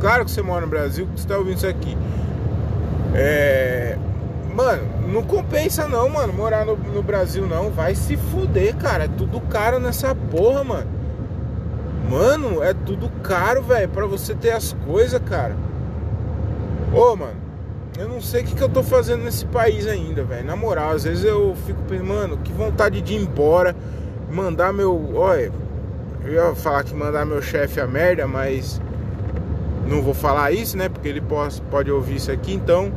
[0.00, 1.96] claro que você mora no Brasil, que você tá ouvindo isso aqui.
[3.14, 3.98] É.
[4.54, 7.70] Mano, não compensa não, mano, morar no, no Brasil não.
[7.70, 9.04] Vai se fuder, cara.
[9.04, 10.86] É tudo caro nessa porra, mano.
[12.08, 15.56] Mano, é tudo caro, velho, pra você ter as coisas, cara.
[16.92, 17.36] Ô, mano,
[17.98, 20.46] eu não sei o que, que eu tô fazendo nesse país ainda, velho.
[20.46, 23.74] Na moral, às vezes eu fico pensando, mano, que vontade de ir embora,
[24.30, 25.16] mandar meu.
[25.16, 25.50] Olha,
[26.24, 28.80] eu ia falar que mandar meu chefe a merda, mas
[29.88, 30.88] não vou falar isso, né?
[30.88, 32.92] Porque ele pode, pode ouvir isso aqui, então.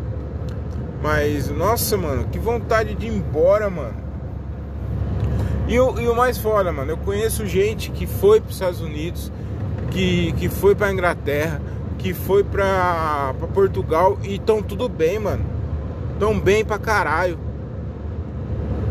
[1.02, 4.08] Mas, nossa, mano, que vontade de ir embora, mano.
[5.68, 8.82] E o, e o mais foda, mano, eu conheço gente que foi para os Estados
[8.82, 9.32] Unidos,
[9.92, 11.62] que, que foi para Inglaterra
[11.98, 15.44] que foi pra Portugal e tão tudo bem, mano.
[16.20, 17.38] Tão bem pra caralho.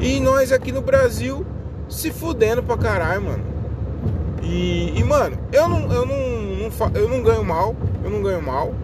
[0.00, 1.46] E nós aqui no Brasil
[1.88, 3.44] se fudendo pra caralho, mano.
[4.42, 8.42] E, e mano, eu não, eu não, não, eu não ganho mal, eu não ganho
[8.42, 8.74] mal.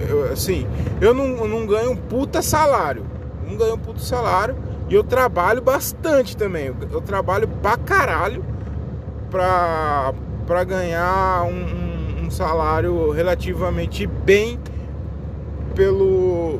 [0.00, 0.66] Eu, assim,
[1.00, 3.04] eu não, eu não ganho um puta salário.
[3.48, 4.56] Não ganho um puta salário.
[4.88, 6.66] E eu trabalho bastante também.
[6.66, 8.44] Eu, eu trabalho pra caralho
[9.30, 10.12] pra,
[10.46, 14.58] pra ganhar um salário relativamente bem
[15.74, 16.58] pelo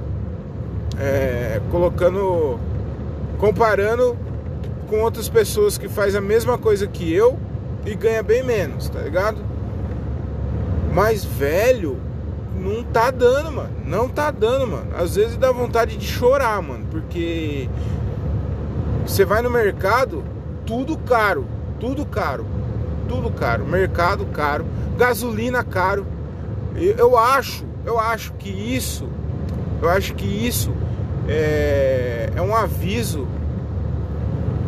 [0.98, 2.58] é, colocando
[3.38, 4.16] comparando
[4.88, 7.38] com outras pessoas que faz a mesma coisa que eu
[7.84, 9.38] e ganha bem menos, tá ligado?
[10.92, 11.98] Mas velho,
[12.58, 13.70] não tá dando, mano.
[13.84, 14.86] Não tá dando, mano.
[14.96, 17.68] Às vezes dá vontade de chorar, mano, porque
[19.06, 20.24] você vai no mercado,
[20.64, 21.46] tudo caro,
[21.78, 22.46] tudo caro
[23.04, 24.64] tudo caro, mercado caro,
[24.96, 26.06] gasolina caro.
[26.74, 29.08] Eu acho, eu acho que isso,
[29.80, 30.72] eu acho que isso
[31.28, 33.26] é, é um aviso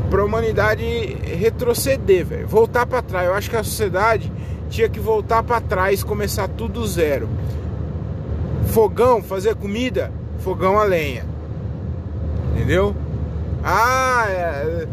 [0.08, 0.84] para a humanidade
[1.24, 3.26] retroceder, velho, voltar para trás.
[3.26, 4.32] Eu acho que a sociedade
[4.70, 7.28] tinha que voltar para trás, começar tudo zero.
[8.66, 11.24] Fogão, fazer comida, fogão a lenha,
[12.54, 12.94] entendeu?
[13.64, 14.86] Ah, é,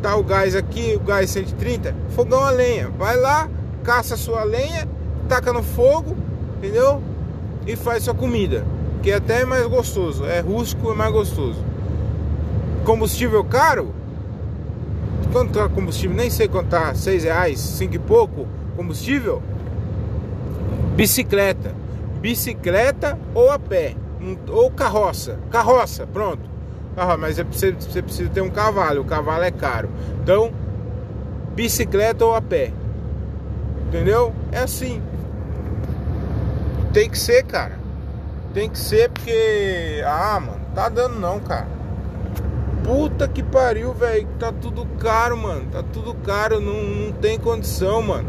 [0.00, 2.88] tá o gás aqui, o gás 130, fogão a lenha.
[2.96, 3.48] Vai lá,
[3.82, 4.88] caça a sua lenha,
[5.28, 6.16] taca no fogo,
[6.56, 7.02] entendeu?
[7.66, 8.64] E faz sua comida,
[9.02, 11.58] que é até mais gostoso, é rústico e mais gostoso.
[12.84, 13.92] Combustível caro?
[15.32, 16.16] Quanto tá combustível?
[16.16, 19.42] Nem sei quanto tá, 6 reais, 5 e pouco combustível?
[20.94, 21.85] Bicicleta.
[22.26, 23.94] Bicicleta ou a pé,
[24.48, 25.38] ou carroça.
[25.50, 26.56] Carroça, pronto
[26.96, 29.90] ah, mas é você, você precisa ter um cavalo, o cavalo é caro.
[30.22, 30.50] Então,
[31.54, 32.72] bicicleta ou a pé.
[33.86, 34.32] Entendeu?
[34.50, 35.02] É assim.
[36.94, 37.78] Tem que ser, cara.
[38.54, 40.02] Tem que ser porque.
[40.06, 41.68] Ah, mano, tá dando não, cara.
[42.82, 44.26] Puta que pariu, velho.
[44.38, 45.66] Tá tudo caro, mano.
[45.70, 46.60] Tá tudo caro.
[46.60, 48.28] Não, não tem condição, mano.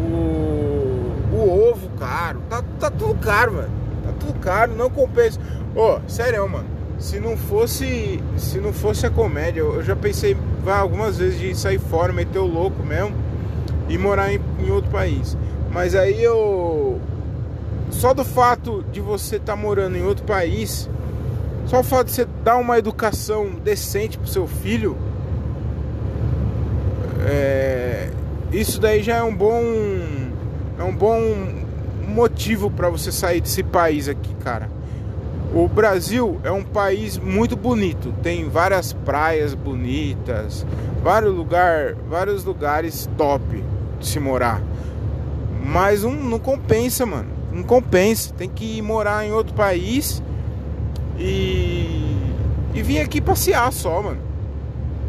[0.00, 2.40] O, o ovo caro.
[2.48, 3.70] Tá, tá tudo caro, mano.
[4.04, 4.74] Tá tudo caro.
[4.74, 5.38] Não compensa.
[5.74, 10.36] Ô, oh, sério, mano se não fosse se não fosse a comédia, eu já pensei
[10.66, 13.14] algumas vezes de sair fora, meter o louco mesmo
[13.88, 15.36] e morar em, em outro país.
[15.70, 17.00] Mas aí eu
[17.90, 20.90] só do fato de você estar tá morando em outro país,
[21.66, 24.96] Só o fato de você dar uma educação decente pro seu filho,
[27.26, 28.10] é,
[28.50, 29.62] isso daí já é um bom
[30.78, 31.57] é um bom
[32.08, 34.70] motivo para você sair desse país aqui, cara.
[35.54, 40.66] O Brasil é um país muito bonito, tem várias praias bonitas,
[41.02, 43.64] vários, lugar, vários lugares top
[43.98, 44.60] de se morar.
[45.64, 47.28] Mas não, não compensa, mano.
[47.52, 48.32] Não compensa.
[48.36, 50.22] Tem que ir morar em outro país
[51.18, 52.16] e,
[52.74, 54.20] e vir aqui passear só, mano.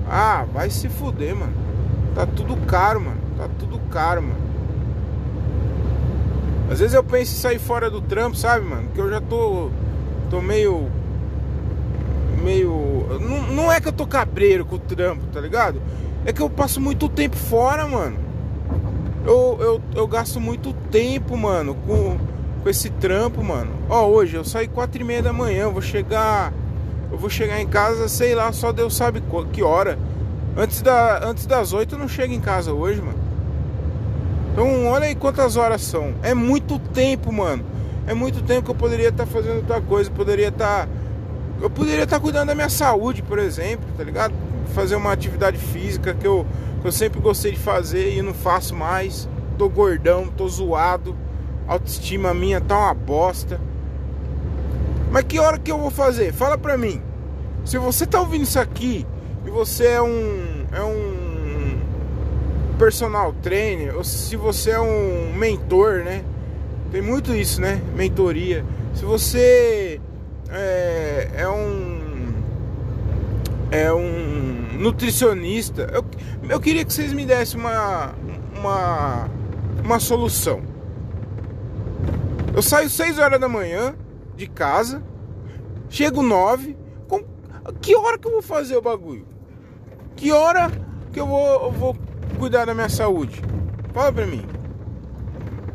[0.09, 1.53] Ah, vai se fuder, mano.
[2.15, 3.19] Tá tudo caro, mano.
[3.37, 4.48] Tá tudo caro, mano.
[6.69, 8.89] Às vezes eu penso em sair fora do trampo, sabe, mano?
[8.93, 9.71] Que eu já tô
[10.29, 10.89] tô meio.
[12.43, 13.07] meio.
[13.19, 15.81] Não, não é que eu tô cabreiro com o trampo, tá ligado?
[16.25, 18.17] É que eu passo muito tempo fora, mano.
[19.25, 22.17] Eu, eu, eu gasto muito tempo, mano, com,
[22.63, 23.71] com esse trampo, mano.
[23.89, 26.53] Ó, hoje eu saí quatro e meia da manhã, vou chegar.
[27.11, 29.97] Eu vou chegar em casa, sei lá, só Deus sabe que hora.
[30.55, 33.18] Antes, da, antes das oito eu não chego em casa hoje, mano.
[34.59, 36.15] Então olha aí quantas horas são.
[36.21, 37.63] É muito tempo, mano.
[38.05, 40.85] É muito tempo que eu poderia estar tá fazendo outra coisa, poderia estar.
[40.85, 40.91] Tá,
[41.61, 44.33] eu poderia estar tá cuidando da minha saúde, por exemplo, tá ligado?
[44.75, 46.45] Fazer uma atividade física que eu,
[46.81, 49.29] que eu sempre gostei de fazer e não faço mais.
[49.57, 51.15] Tô gordão, tô zoado.
[51.65, 53.61] Autoestima minha tá uma bosta.
[55.09, 56.33] Mas que hora que eu vou fazer?
[56.33, 57.01] Fala pra mim.
[57.63, 59.07] Se você tá ouvindo isso aqui
[59.45, 60.65] e você é um.
[60.73, 61.08] É um
[62.79, 66.23] personal trainer, ou se você é um mentor, né?
[66.91, 67.81] Tem muito isso, né?
[67.93, 68.65] Mentoria.
[68.95, 69.99] Se você
[70.49, 71.99] é, é um
[73.69, 76.03] é um nutricionista, eu,
[76.49, 78.15] eu queria que vocês me dessem uma
[78.57, 79.29] uma
[79.83, 80.61] uma solução.
[82.55, 83.93] Eu saio 6 horas da manhã
[84.35, 85.03] de casa,
[85.89, 86.75] chego 9,
[87.07, 87.23] com,
[87.81, 89.27] que hora que eu vou fazer o bagulho?
[90.15, 90.71] Que hora
[91.11, 91.95] que eu vou, eu vou
[92.37, 93.41] cuidar da minha saúde?
[93.93, 94.45] Fala pra mim.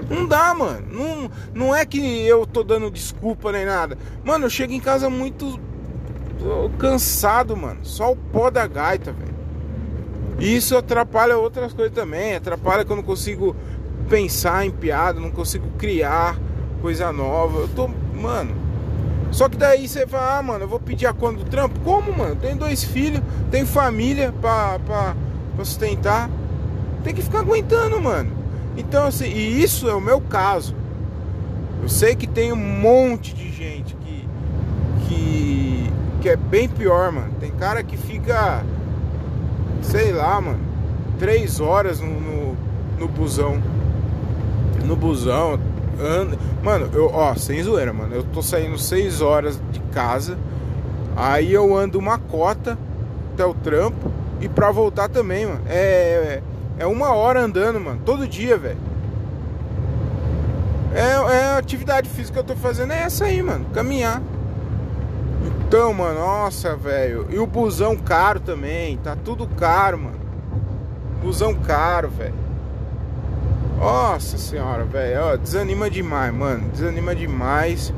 [0.09, 0.87] Não dá, mano.
[0.91, 3.97] Não, não é que eu tô dando desculpa nem nada.
[4.25, 5.59] Mano, eu chego em casa muito
[6.79, 7.81] cansado, mano.
[7.83, 9.35] Só o pó da gaita, velho.
[10.39, 12.35] Isso atrapalha outras coisas também.
[12.35, 13.57] Atrapalha que eu não consigo
[14.09, 16.39] pensar em piada, não consigo criar
[16.83, 17.61] coisa nova.
[17.61, 18.55] Eu tô, mano.
[19.31, 21.81] Só que daí você fala, ah, mano, eu vou pedir a conta do trampo.
[21.81, 22.37] Como, mano?
[22.37, 25.17] Tenho dois filhos, tenho família pra, pra,
[25.57, 26.31] pra sustentar.
[27.05, 28.33] Tem que ficar aguentando, mano.
[28.79, 30.75] Então, assim, e isso é o meu caso.
[31.83, 34.29] Eu sei que tem um monte de gente que,
[35.07, 37.31] que, que é bem pior, mano.
[37.39, 38.65] Tem cara que fica,
[39.83, 40.61] sei lá, mano,
[41.19, 42.57] três horas no, no,
[42.99, 43.63] no busão.
[44.83, 45.61] No busão.
[46.01, 46.39] Anda.
[46.63, 48.15] Mano, eu, ó, sem zoeira, mano.
[48.15, 50.39] Eu tô saindo seis horas de casa.
[51.15, 52.79] Aí eu ando uma cota
[53.35, 54.11] até o trampo.
[54.41, 55.61] E pra voltar também, mano.
[55.69, 56.41] É.
[56.41, 58.01] é é uma hora andando, mano.
[58.05, 58.79] Todo dia, velho.
[60.95, 63.67] É, é a atividade física que eu tô fazendo é essa aí, mano.
[63.73, 64.23] Caminhar.
[65.67, 67.27] Então, mano, nossa, velho.
[67.31, 68.97] E o busão caro também.
[68.99, 70.21] Tá tudo caro, mano.
[71.23, 72.35] Busão caro, velho.
[73.79, 75.37] Nossa senhora, velho.
[75.39, 76.69] Desanima demais, mano.
[76.71, 77.93] Desanima demais.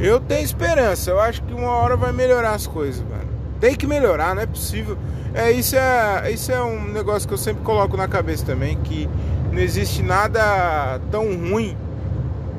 [0.00, 1.10] Eu tenho esperança.
[1.10, 3.27] Eu acho que uma hora vai melhorar as coisas, mano.
[3.60, 4.96] Tem que melhorar, não é possível.
[5.34, 9.08] É, isso é, isso é um negócio que eu sempre coloco na cabeça também, que
[9.52, 11.76] não existe nada tão ruim,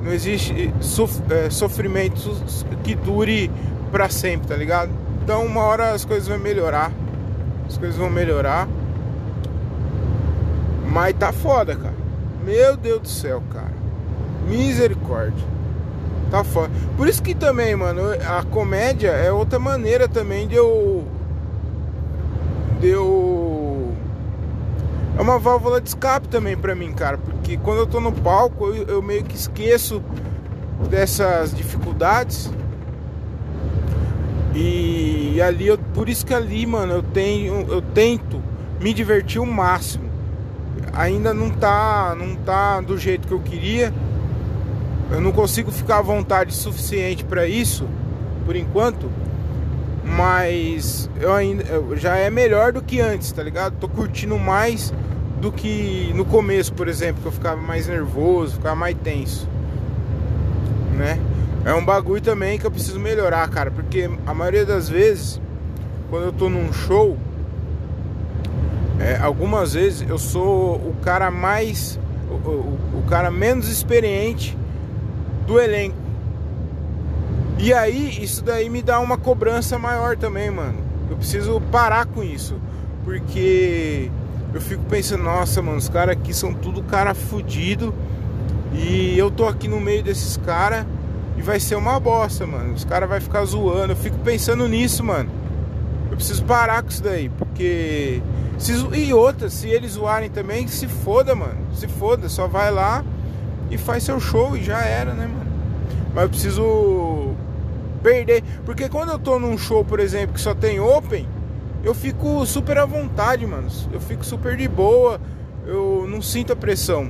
[0.01, 2.31] não existe sof é, sofrimento
[2.83, 3.49] que dure
[3.91, 4.91] para sempre, tá ligado?
[5.23, 6.91] Então uma hora as coisas vão melhorar,
[7.67, 8.67] as coisas vão melhorar,
[10.91, 11.95] mas tá foda, cara.
[12.45, 13.73] Meu Deus do céu, cara.
[14.47, 15.58] Misericórdia.
[16.29, 16.69] Tá foda.
[16.95, 21.07] Por isso que também, mano, a comédia é outra maneira também de eu
[22.79, 23.93] deu.
[25.17, 27.17] É uma válvula de escape também pra mim, cara.
[27.17, 30.01] Porque quando eu tô no palco, eu, eu meio que esqueço
[30.89, 32.51] dessas dificuldades.
[34.55, 38.41] E ali, eu, por isso que ali, mano, eu tenho, eu tento
[38.79, 40.09] me divertir o máximo.
[40.93, 43.93] Ainda não tá, não tá do jeito que eu queria.
[45.11, 47.87] Eu não consigo ficar à vontade suficiente para isso,
[48.45, 49.09] por enquanto.
[50.03, 53.75] Mas eu ainda eu, já é melhor do que antes, tá ligado?
[53.79, 54.93] Tô curtindo mais
[55.41, 59.47] do que no começo, por exemplo, que eu ficava mais nervoso, ficava mais tenso.
[60.95, 61.19] Né?
[61.65, 65.41] É um bagulho também que eu preciso melhorar, cara, porque a maioria das vezes,
[66.09, 67.17] quando eu tô num show,
[68.99, 71.99] é, algumas vezes eu sou o cara mais.
[72.29, 74.58] O, o, o cara menos experiente
[75.49, 75.97] do elenco.
[77.57, 80.77] E aí, isso daí me dá uma cobrança maior também, mano.
[81.09, 82.55] Eu preciso parar com isso.
[83.03, 84.11] Porque
[84.53, 87.93] eu fico pensando, nossa, mano, os caras aqui são tudo cara fudido.
[88.71, 90.85] E eu tô aqui no meio desses caras
[91.35, 92.73] e vai ser uma bosta, mano.
[92.75, 93.93] Os caras vão ficar zoando.
[93.93, 95.31] Eu fico pensando nisso, mano.
[96.11, 98.21] Eu preciso parar com isso daí, porque.
[98.93, 101.57] E outra, se eles zoarem também, se foda, mano.
[101.73, 103.03] Se foda, só vai lá
[103.69, 105.51] e faz seu show e já era, né, mano?
[106.13, 107.35] Mas eu preciso
[108.01, 108.43] perder.
[108.65, 111.27] Porque quando eu tô num show, por exemplo, que só tem open,
[111.83, 113.67] eu fico super à vontade, mano.
[113.91, 115.19] Eu fico super de boa.
[115.65, 117.09] Eu não sinto a pressão.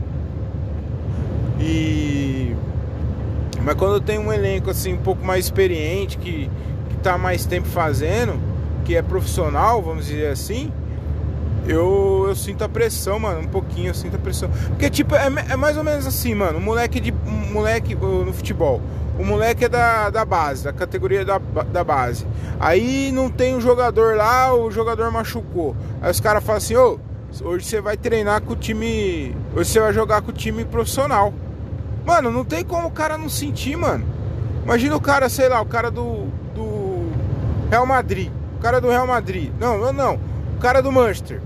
[1.60, 2.56] E.
[3.64, 6.50] Mas quando eu tenho um elenco assim um pouco mais experiente, que,
[6.90, 8.40] que tá mais tempo fazendo,
[8.86, 10.72] que é profissional, vamos dizer assim,
[11.70, 14.50] eu, eu sinto a pressão, mano, um pouquinho, eu sinto a pressão.
[14.70, 17.14] Porque, tipo, é, é mais ou menos assim, mano, um moleque de.
[17.26, 18.82] Um moleque no futebol.
[19.20, 22.26] O moleque é da, da base, da categoria da, da base.
[22.60, 25.76] Aí não tem um jogador lá, o jogador machucou.
[26.02, 26.98] Aí os caras falam assim, ô,
[27.44, 29.36] hoje você vai treinar com o time.
[29.54, 31.34] Hoje você vai jogar com o time profissional.
[32.06, 34.06] Mano, não tem como o cara não sentir, mano.
[34.64, 37.12] Imagina o cara, sei lá, o cara do, do
[37.70, 38.32] Real Madrid.
[38.58, 39.52] O cara do Real Madrid.
[39.60, 40.20] Não, não, não.
[40.56, 41.42] O cara do Manchester.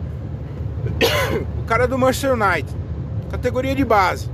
[1.60, 2.70] o cara do Manchester United.
[3.32, 4.30] Categoria de base.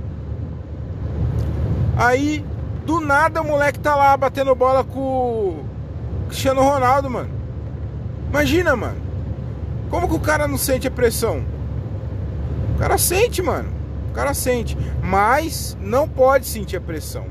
[1.96, 2.44] Aí,
[2.84, 5.64] do nada, o moleque tá lá batendo bola com o
[6.28, 7.30] Cristiano Ronaldo, mano.
[8.28, 8.96] Imagina, mano.
[9.90, 11.42] Como que o cara não sente a pressão?
[12.74, 13.68] O cara sente, mano.
[14.10, 14.76] O cara sente.
[15.02, 17.26] Mas não pode sentir a pressão.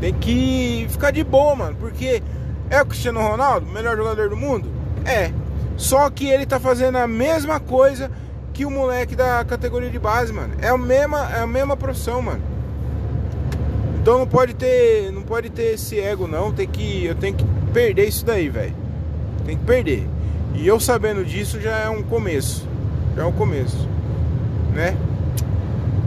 [0.00, 1.76] Tem que ficar de boa, mano.
[1.80, 2.22] Porque
[2.70, 4.70] é o Cristiano Ronaldo, melhor jogador do mundo?
[5.04, 5.32] É.
[5.76, 8.10] Só que ele tá fazendo a mesma coisa
[8.58, 10.54] que o moleque da categoria de base, mano.
[10.60, 12.42] É a mesma, é a mesma profissão, mano.
[14.02, 17.44] Então não pode ter, não pode ter esse ego não, tem que eu tenho que
[17.72, 18.74] perder isso daí, velho.
[19.46, 20.08] Tem que perder.
[20.56, 22.66] E eu sabendo disso já é um começo.
[23.14, 23.88] Já é um começo,
[24.74, 24.96] né?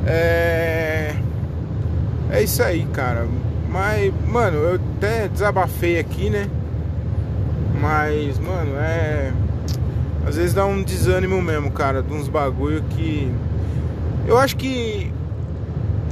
[0.05, 1.15] É
[2.29, 3.29] É isso aí, cara.
[3.69, 6.49] Mas, mano, eu até desabafei aqui, né?
[7.79, 9.31] Mas, mano, é
[10.25, 13.31] às vezes dá um desânimo mesmo, cara, de uns bagulho que.
[14.27, 15.11] Eu acho que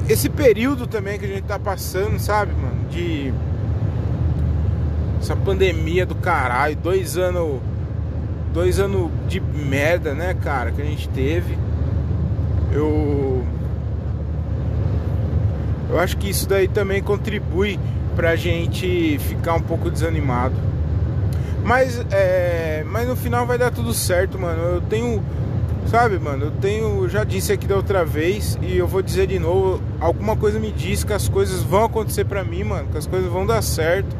[0.07, 2.89] esse período também que a gente tá passando, sabe, mano?
[2.89, 3.31] De.
[5.21, 7.59] Essa pandemia do caralho, dois anos.
[8.51, 11.55] Dois anos de merda, né, cara, que a gente teve.
[12.71, 13.45] Eu.
[15.87, 17.79] Eu acho que isso daí também contribui
[18.15, 20.55] pra gente ficar um pouco desanimado.
[21.63, 24.61] Mas, é, mas no final vai dar tudo certo, mano.
[24.61, 25.23] Eu tenho,
[25.85, 29.37] sabe, mano, eu tenho, já disse aqui da outra vez e eu vou dizer de
[29.39, 33.05] novo, alguma coisa me diz que as coisas vão acontecer pra mim, mano, que as
[33.05, 34.15] coisas vão dar certo.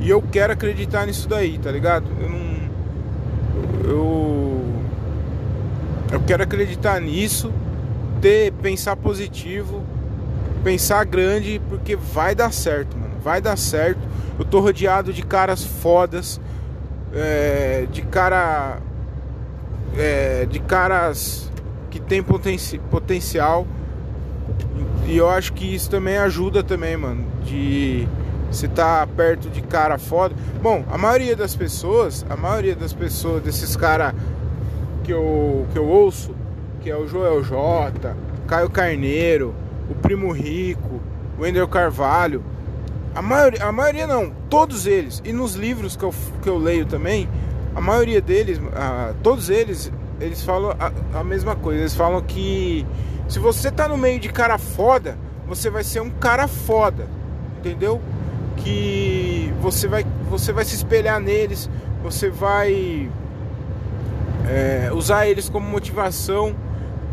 [0.00, 2.06] E eu quero acreditar nisso daí, tá ligado?
[2.20, 2.48] Eu não
[3.84, 4.48] eu
[6.10, 7.52] eu quero acreditar nisso,
[8.20, 9.82] ter pensar positivo,
[10.64, 13.14] pensar grande, porque vai dar certo, mano.
[13.22, 14.00] Vai dar certo.
[14.38, 16.40] Eu tô rodeado de caras fodas
[17.14, 18.78] é, de cara
[19.96, 21.50] é, de caras
[21.90, 23.66] que tem potenci potencial
[25.08, 28.06] e eu acho que isso também ajuda também, mano, de
[28.50, 30.34] você tá perto de cara foda.
[30.62, 34.14] Bom, a maioria das pessoas, a maioria das pessoas desses cara
[35.04, 36.34] que eu que eu ouço,
[36.82, 38.14] que é o Joel J,
[38.46, 39.54] Caio Carneiro,
[39.90, 41.00] o Primo Rico,
[41.38, 42.42] o Wendel Carvalho,
[43.14, 45.22] a maioria, a maioria não, todos eles.
[45.24, 47.28] E nos livros que eu, que eu leio também,
[47.74, 48.60] a maioria deles,
[49.22, 51.80] todos eles, eles falam a, a, mesma coisa.
[51.80, 52.86] Eles falam que
[53.28, 57.06] se você tá no meio de cara foda, você vai ser um cara foda.
[57.58, 58.00] Entendeu?
[58.56, 61.68] Que você vai, você vai se espelhar neles,
[62.02, 63.10] você vai
[64.48, 66.54] é, usar eles como motivação.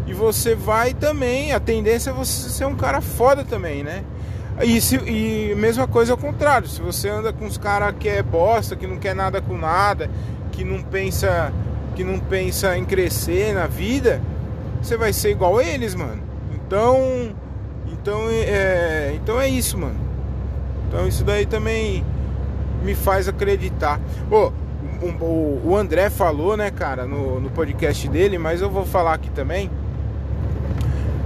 [0.08, 4.04] E você vai também, a tendência é você ser um cara foda também, né?
[4.64, 8.24] E, se, e mesma coisa ao contrário, se você anda com os caras que é
[8.24, 10.10] bosta, que não quer nada com nada,
[10.52, 11.52] que não pensa
[11.96, 14.22] que não pensa em crescer na vida,
[14.82, 16.22] você vai ser igual eles, mano.
[16.54, 17.34] Então,
[17.92, 19.96] então é, então é isso, mano.
[20.88, 22.04] Então isso daí também
[22.84, 24.00] me faz acreditar.
[24.30, 24.52] Pô,
[25.02, 29.30] o, o André falou, né, cara, no, no podcast dele, mas eu vou falar aqui
[29.32, 29.70] também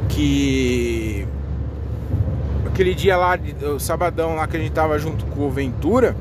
[0.07, 1.27] que
[2.79, 3.37] aquele dia lá,
[3.75, 6.15] o sabadão lá que a gente tava junto com o Ventura,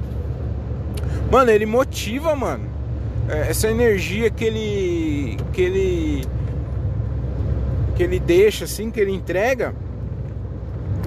[1.30, 2.64] mano, ele motiva, mano.
[3.28, 5.36] É, essa energia que ele.
[5.52, 6.24] que ele.
[7.94, 9.72] que ele deixa, assim, que ele entrega,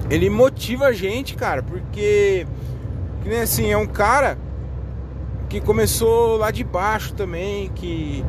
[0.08, 2.46] ele motiva a gente, cara, porque
[3.22, 4.38] Que nem assim, é um cara
[5.50, 8.24] que começou lá de baixo também, que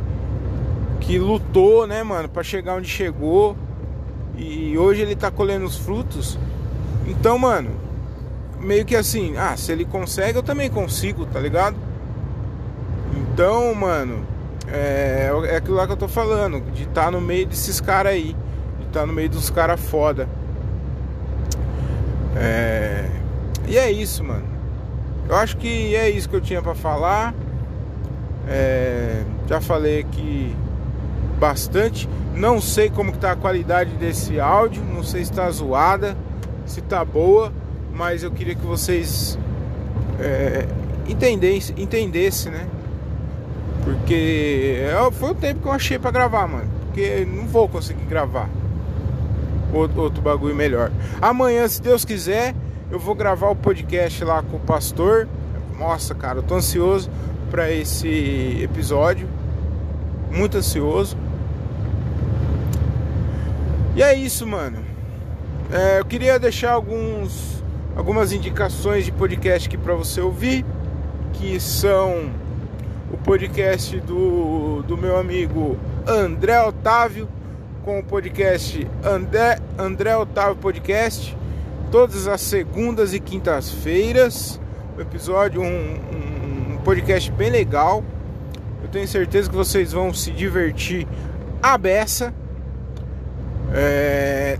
[0.99, 3.55] que lutou, né, mano, para chegar onde chegou.
[4.38, 6.38] E hoje ele tá colhendo os frutos.
[7.08, 7.72] Então, mano,
[8.60, 11.76] meio que assim, ah, se ele consegue, eu também consigo, tá ligado?
[13.16, 14.26] Então, mano,
[14.68, 18.14] é, é aquilo lá que eu tô falando, de estar tá no meio desses caras
[18.14, 18.36] aí,
[18.80, 20.28] de estar tá no meio dos caras foda.
[22.36, 23.10] É,
[23.68, 24.45] e é isso, mano.
[25.28, 27.34] Eu acho que é isso que eu tinha para falar.
[28.47, 30.56] É, já falei aqui
[31.39, 32.10] bastante.
[32.36, 36.18] Não sei como que tá a qualidade desse áudio, não sei se tá zoada,
[36.66, 37.51] se tá boa,
[37.93, 39.38] mas eu queria que vocês
[40.20, 40.66] é,
[41.07, 42.68] entendessem, entendesse, né?
[43.84, 46.70] Porque é, foi o tempo que eu achei para gravar, mano.
[46.86, 48.49] Porque não vou conseguir gravar
[49.74, 50.91] outro, outro bagulho melhor.
[51.22, 52.55] Amanhã, se Deus quiser,
[52.91, 55.28] eu vou gravar o podcast lá com o pastor.
[55.78, 57.09] Nossa, cara, eu tô ansioso
[57.49, 59.28] para esse episódio.
[60.32, 61.18] Muito ansioso.
[63.95, 64.82] E é isso, mano.
[65.74, 67.63] É, eu queria deixar alguns,
[67.95, 70.63] algumas indicações de podcast aqui para você ouvir,
[71.34, 72.30] que são
[73.11, 77.28] o podcast do, do meu amigo André Otávio,
[77.84, 81.36] com o podcast André, André Otávio Podcast,
[81.91, 84.61] todas as segundas e quintas-feiras.
[84.95, 88.03] Um episódio, um, um, um podcast bem legal.
[88.84, 91.07] Eu tenho certeza que vocês vão se divertir
[91.63, 92.32] a beça.
[93.74, 94.59] É,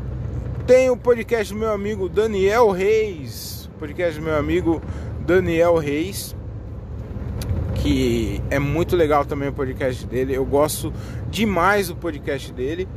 [0.66, 3.70] tem o podcast do meu amigo Daniel Reis.
[3.78, 4.82] Podcast do meu amigo
[5.20, 6.36] Daniel Reis.
[7.76, 10.34] Que é muito legal também o podcast dele.
[10.34, 10.94] Eu gosto
[11.30, 12.88] demais do podcast dele.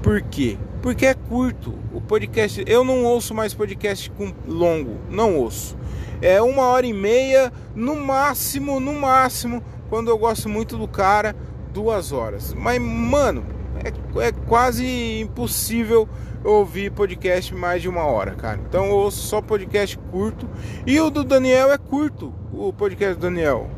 [0.00, 0.56] Por quê?
[0.80, 1.74] Porque é curto.
[1.92, 2.62] O podcast.
[2.68, 4.96] Eu não ouço mais podcast com longo.
[5.10, 5.76] Não ouço.
[6.20, 11.34] É uma hora e meia, no máximo, no máximo, quando eu gosto muito do cara,
[11.72, 12.54] duas horas.
[12.54, 13.44] Mas, mano,
[13.84, 16.08] é, é quase impossível
[16.44, 18.60] ouvir podcast mais de uma hora, cara.
[18.68, 20.48] Então eu ouço só podcast curto.
[20.86, 23.70] E o do Daniel é curto, o podcast do Daniel.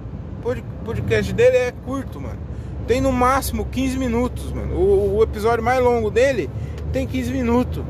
[0.43, 2.39] O podcast dele é curto, mano.
[2.87, 4.75] Tem no máximo 15 minutos, mano.
[4.75, 6.51] O, o episódio mais longo dele
[6.93, 7.83] tem 15 minutos.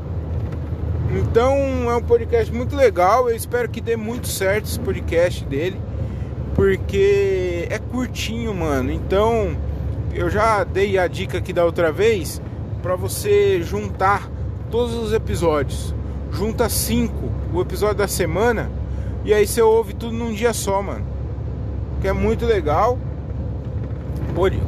[1.11, 3.29] Então é um podcast muito legal.
[3.29, 5.79] Eu espero que dê muito certo esse podcast dele.
[6.55, 8.89] Porque é curtinho, mano.
[8.91, 9.57] Então
[10.15, 12.41] eu já dei a dica aqui da outra vez
[12.81, 14.29] para você juntar
[14.71, 15.93] todos os episódios.
[16.31, 18.71] Junta cinco, o episódio da semana,
[19.25, 21.05] e aí você ouve tudo num dia só, mano.
[22.01, 22.97] Que é muito legal.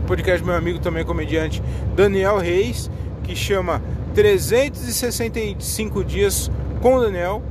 [0.05, 1.61] Podcast do meu amigo também comediante
[1.95, 2.89] Daniel Reis,
[3.23, 3.81] que chama
[4.13, 7.41] 365 dias com o Daniel.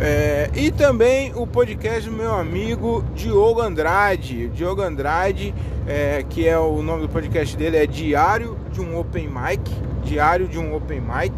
[0.00, 4.48] É, e também o podcast do meu amigo Diogo Andrade.
[4.48, 5.52] Diogo Andrade,
[5.88, 9.70] é, que é o nome do podcast dele, é Diário de um Open Mic.
[10.04, 11.34] Diário de um Open Mic.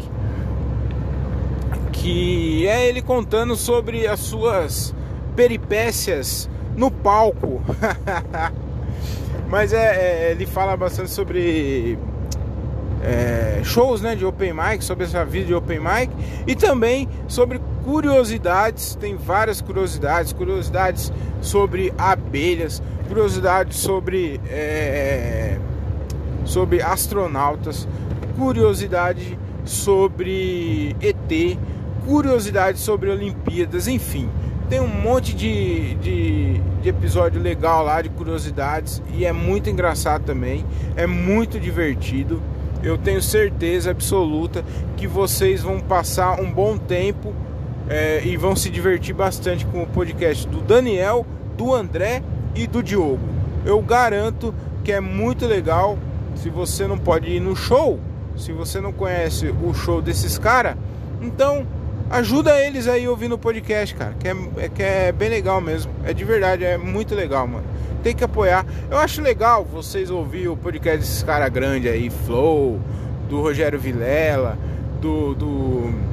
[1.91, 4.93] Que é ele contando sobre as suas
[5.35, 6.47] peripécias
[6.77, 7.61] no palco.
[9.49, 11.97] Mas é, é, ele fala bastante sobre
[13.03, 16.09] é, shows né, de open mic, sobre essa vida de open mic
[16.47, 18.95] e também sobre curiosidades.
[18.95, 21.11] Tem várias curiosidades, curiosidades
[21.41, 25.57] sobre abelhas, curiosidades sobre é,
[26.45, 27.87] sobre astronautas,
[28.37, 31.57] curiosidade sobre ET,
[32.05, 34.29] curiosidade sobre Olimpíadas, enfim.
[34.69, 40.23] Tem um monte de, de, de, episódio legal lá, de curiosidades, e é muito engraçado
[40.23, 40.65] também,
[40.95, 42.41] é muito divertido
[42.83, 44.65] eu tenho certeza absoluta
[44.97, 47.33] que vocês vão passar um bom tempo
[47.91, 51.25] é, e vão se divertir bastante com o podcast do Daniel,
[51.57, 52.23] do André
[52.55, 53.19] e do Diogo.
[53.65, 55.99] Eu garanto que é muito legal.
[56.35, 57.99] Se você não pode ir no show,
[58.37, 60.77] se você não conhece o show desses caras,
[61.21, 61.67] então
[62.09, 64.15] ajuda eles aí ouvindo o podcast, cara.
[64.17, 65.91] Que é, é, que é bem legal mesmo.
[66.05, 67.65] É de verdade, é muito legal, mano
[68.01, 68.65] tem que apoiar.
[68.89, 72.79] Eu acho legal vocês ouvir o podcast desses caras grandes aí, Flow,
[73.29, 74.57] do Rogério Vilela,
[74.99, 76.10] do, do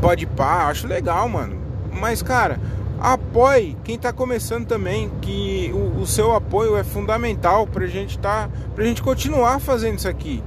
[0.00, 1.56] Podpah, acho legal, mano.
[1.92, 2.60] Mas, cara,
[2.98, 8.48] apoie quem tá começando também, que o, o seu apoio é fundamental pra gente tá,
[8.74, 10.42] pra gente continuar fazendo isso aqui.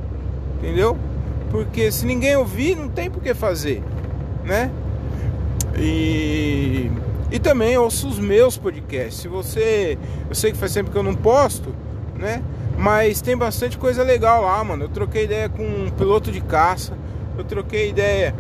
[0.58, 0.98] Entendeu?
[1.52, 3.84] Porque se ninguém ouvir, não tem por que fazer,
[4.44, 4.72] né?
[5.78, 6.92] E
[7.34, 9.16] e também ouço os meus podcasts.
[9.16, 9.98] Se você.
[10.30, 11.74] Eu sei que faz tempo que eu não posto,
[12.16, 12.44] né?
[12.78, 14.84] Mas tem bastante coisa legal lá, mano.
[14.84, 16.94] Eu troquei ideia com um piloto de caça.
[17.36, 18.36] Eu troquei ideia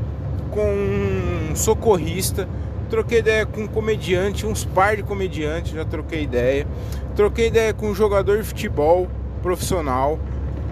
[0.53, 2.47] com um socorrista.
[2.89, 6.67] troquei ideia com um comediante, uns par de comediantes, já troquei ideia.
[7.15, 9.07] Troquei ideia com um jogador de futebol
[9.41, 10.19] profissional.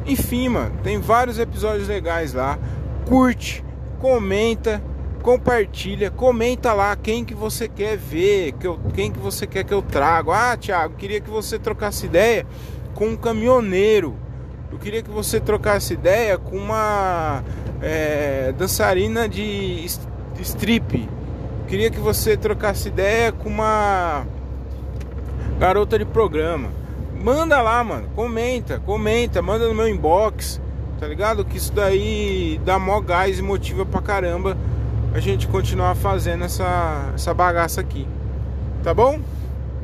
[0.06, 2.60] Enfim, mano, tem vários episódios legais lá.
[3.08, 3.64] Curte,
[4.00, 4.82] comenta,
[5.22, 9.74] compartilha, comenta lá quem que você quer ver, que eu, quem que você quer que
[9.74, 10.32] eu trago.
[10.32, 12.46] Ah, Thiago, queria que você trocasse ideia
[12.94, 14.16] com um caminhoneiro.
[14.72, 17.44] Eu queria que você trocasse ideia com uma
[17.82, 19.86] é, dançarina de
[20.40, 21.10] strip.
[21.68, 24.26] Queria que você trocasse ideia com uma
[25.58, 26.70] garota de programa.
[27.24, 28.10] Manda lá, mano.
[28.16, 30.60] Comenta, comenta, manda no meu inbox.
[31.00, 31.44] Tá ligado?
[31.46, 34.58] Que isso daí dá mó gás e motiva pra caramba
[35.14, 38.08] a gente continuar fazendo essa, essa bagaça aqui.
[38.84, 39.20] Tá bom?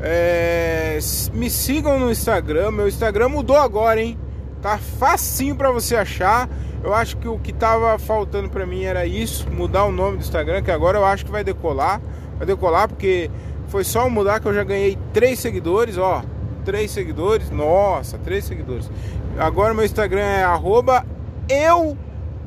[0.02, 1.00] É,
[1.34, 2.72] me sigam no Instagram.
[2.72, 4.18] Meu Instagram mudou agora, hein?
[4.62, 6.50] Tá facinho para você achar.
[6.84, 10.22] Eu acho que o que tava faltando para mim era isso, mudar o nome do
[10.22, 12.02] Instagram, que agora eu acho que vai decolar.
[12.38, 13.30] Vai decolar porque
[13.68, 16.24] foi só mudar que eu já ganhei três seguidores, ó.
[16.64, 17.50] Três seguidores.
[17.50, 18.90] Nossa, três seguidores.
[19.38, 21.06] Agora meu Instagram é arroba
[21.50, 21.98] eu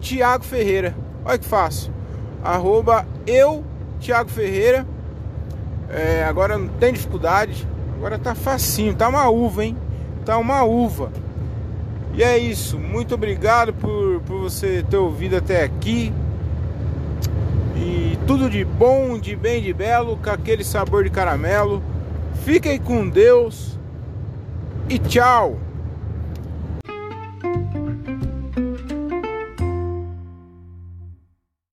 [0.00, 0.94] Thiago Ferreira.
[1.24, 1.92] Olha que fácil.
[2.42, 3.64] Arroba eu
[4.00, 4.86] Thiago Ferreira.
[5.88, 7.66] É, agora não tem dificuldade.
[7.96, 8.94] Agora tá facinho.
[8.94, 9.76] Tá uma uva, hein?
[10.24, 11.12] Tá uma uva.
[12.14, 12.78] E é isso.
[12.78, 16.12] Muito obrigado por, por você ter ouvido até aqui.
[17.76, 21.82] E tudo de bom, de bem, de belo, com aquele sabor de caramelo.
[22.44, 23.78] Fiquem com Deus
[24.88, 25.69] e tchau!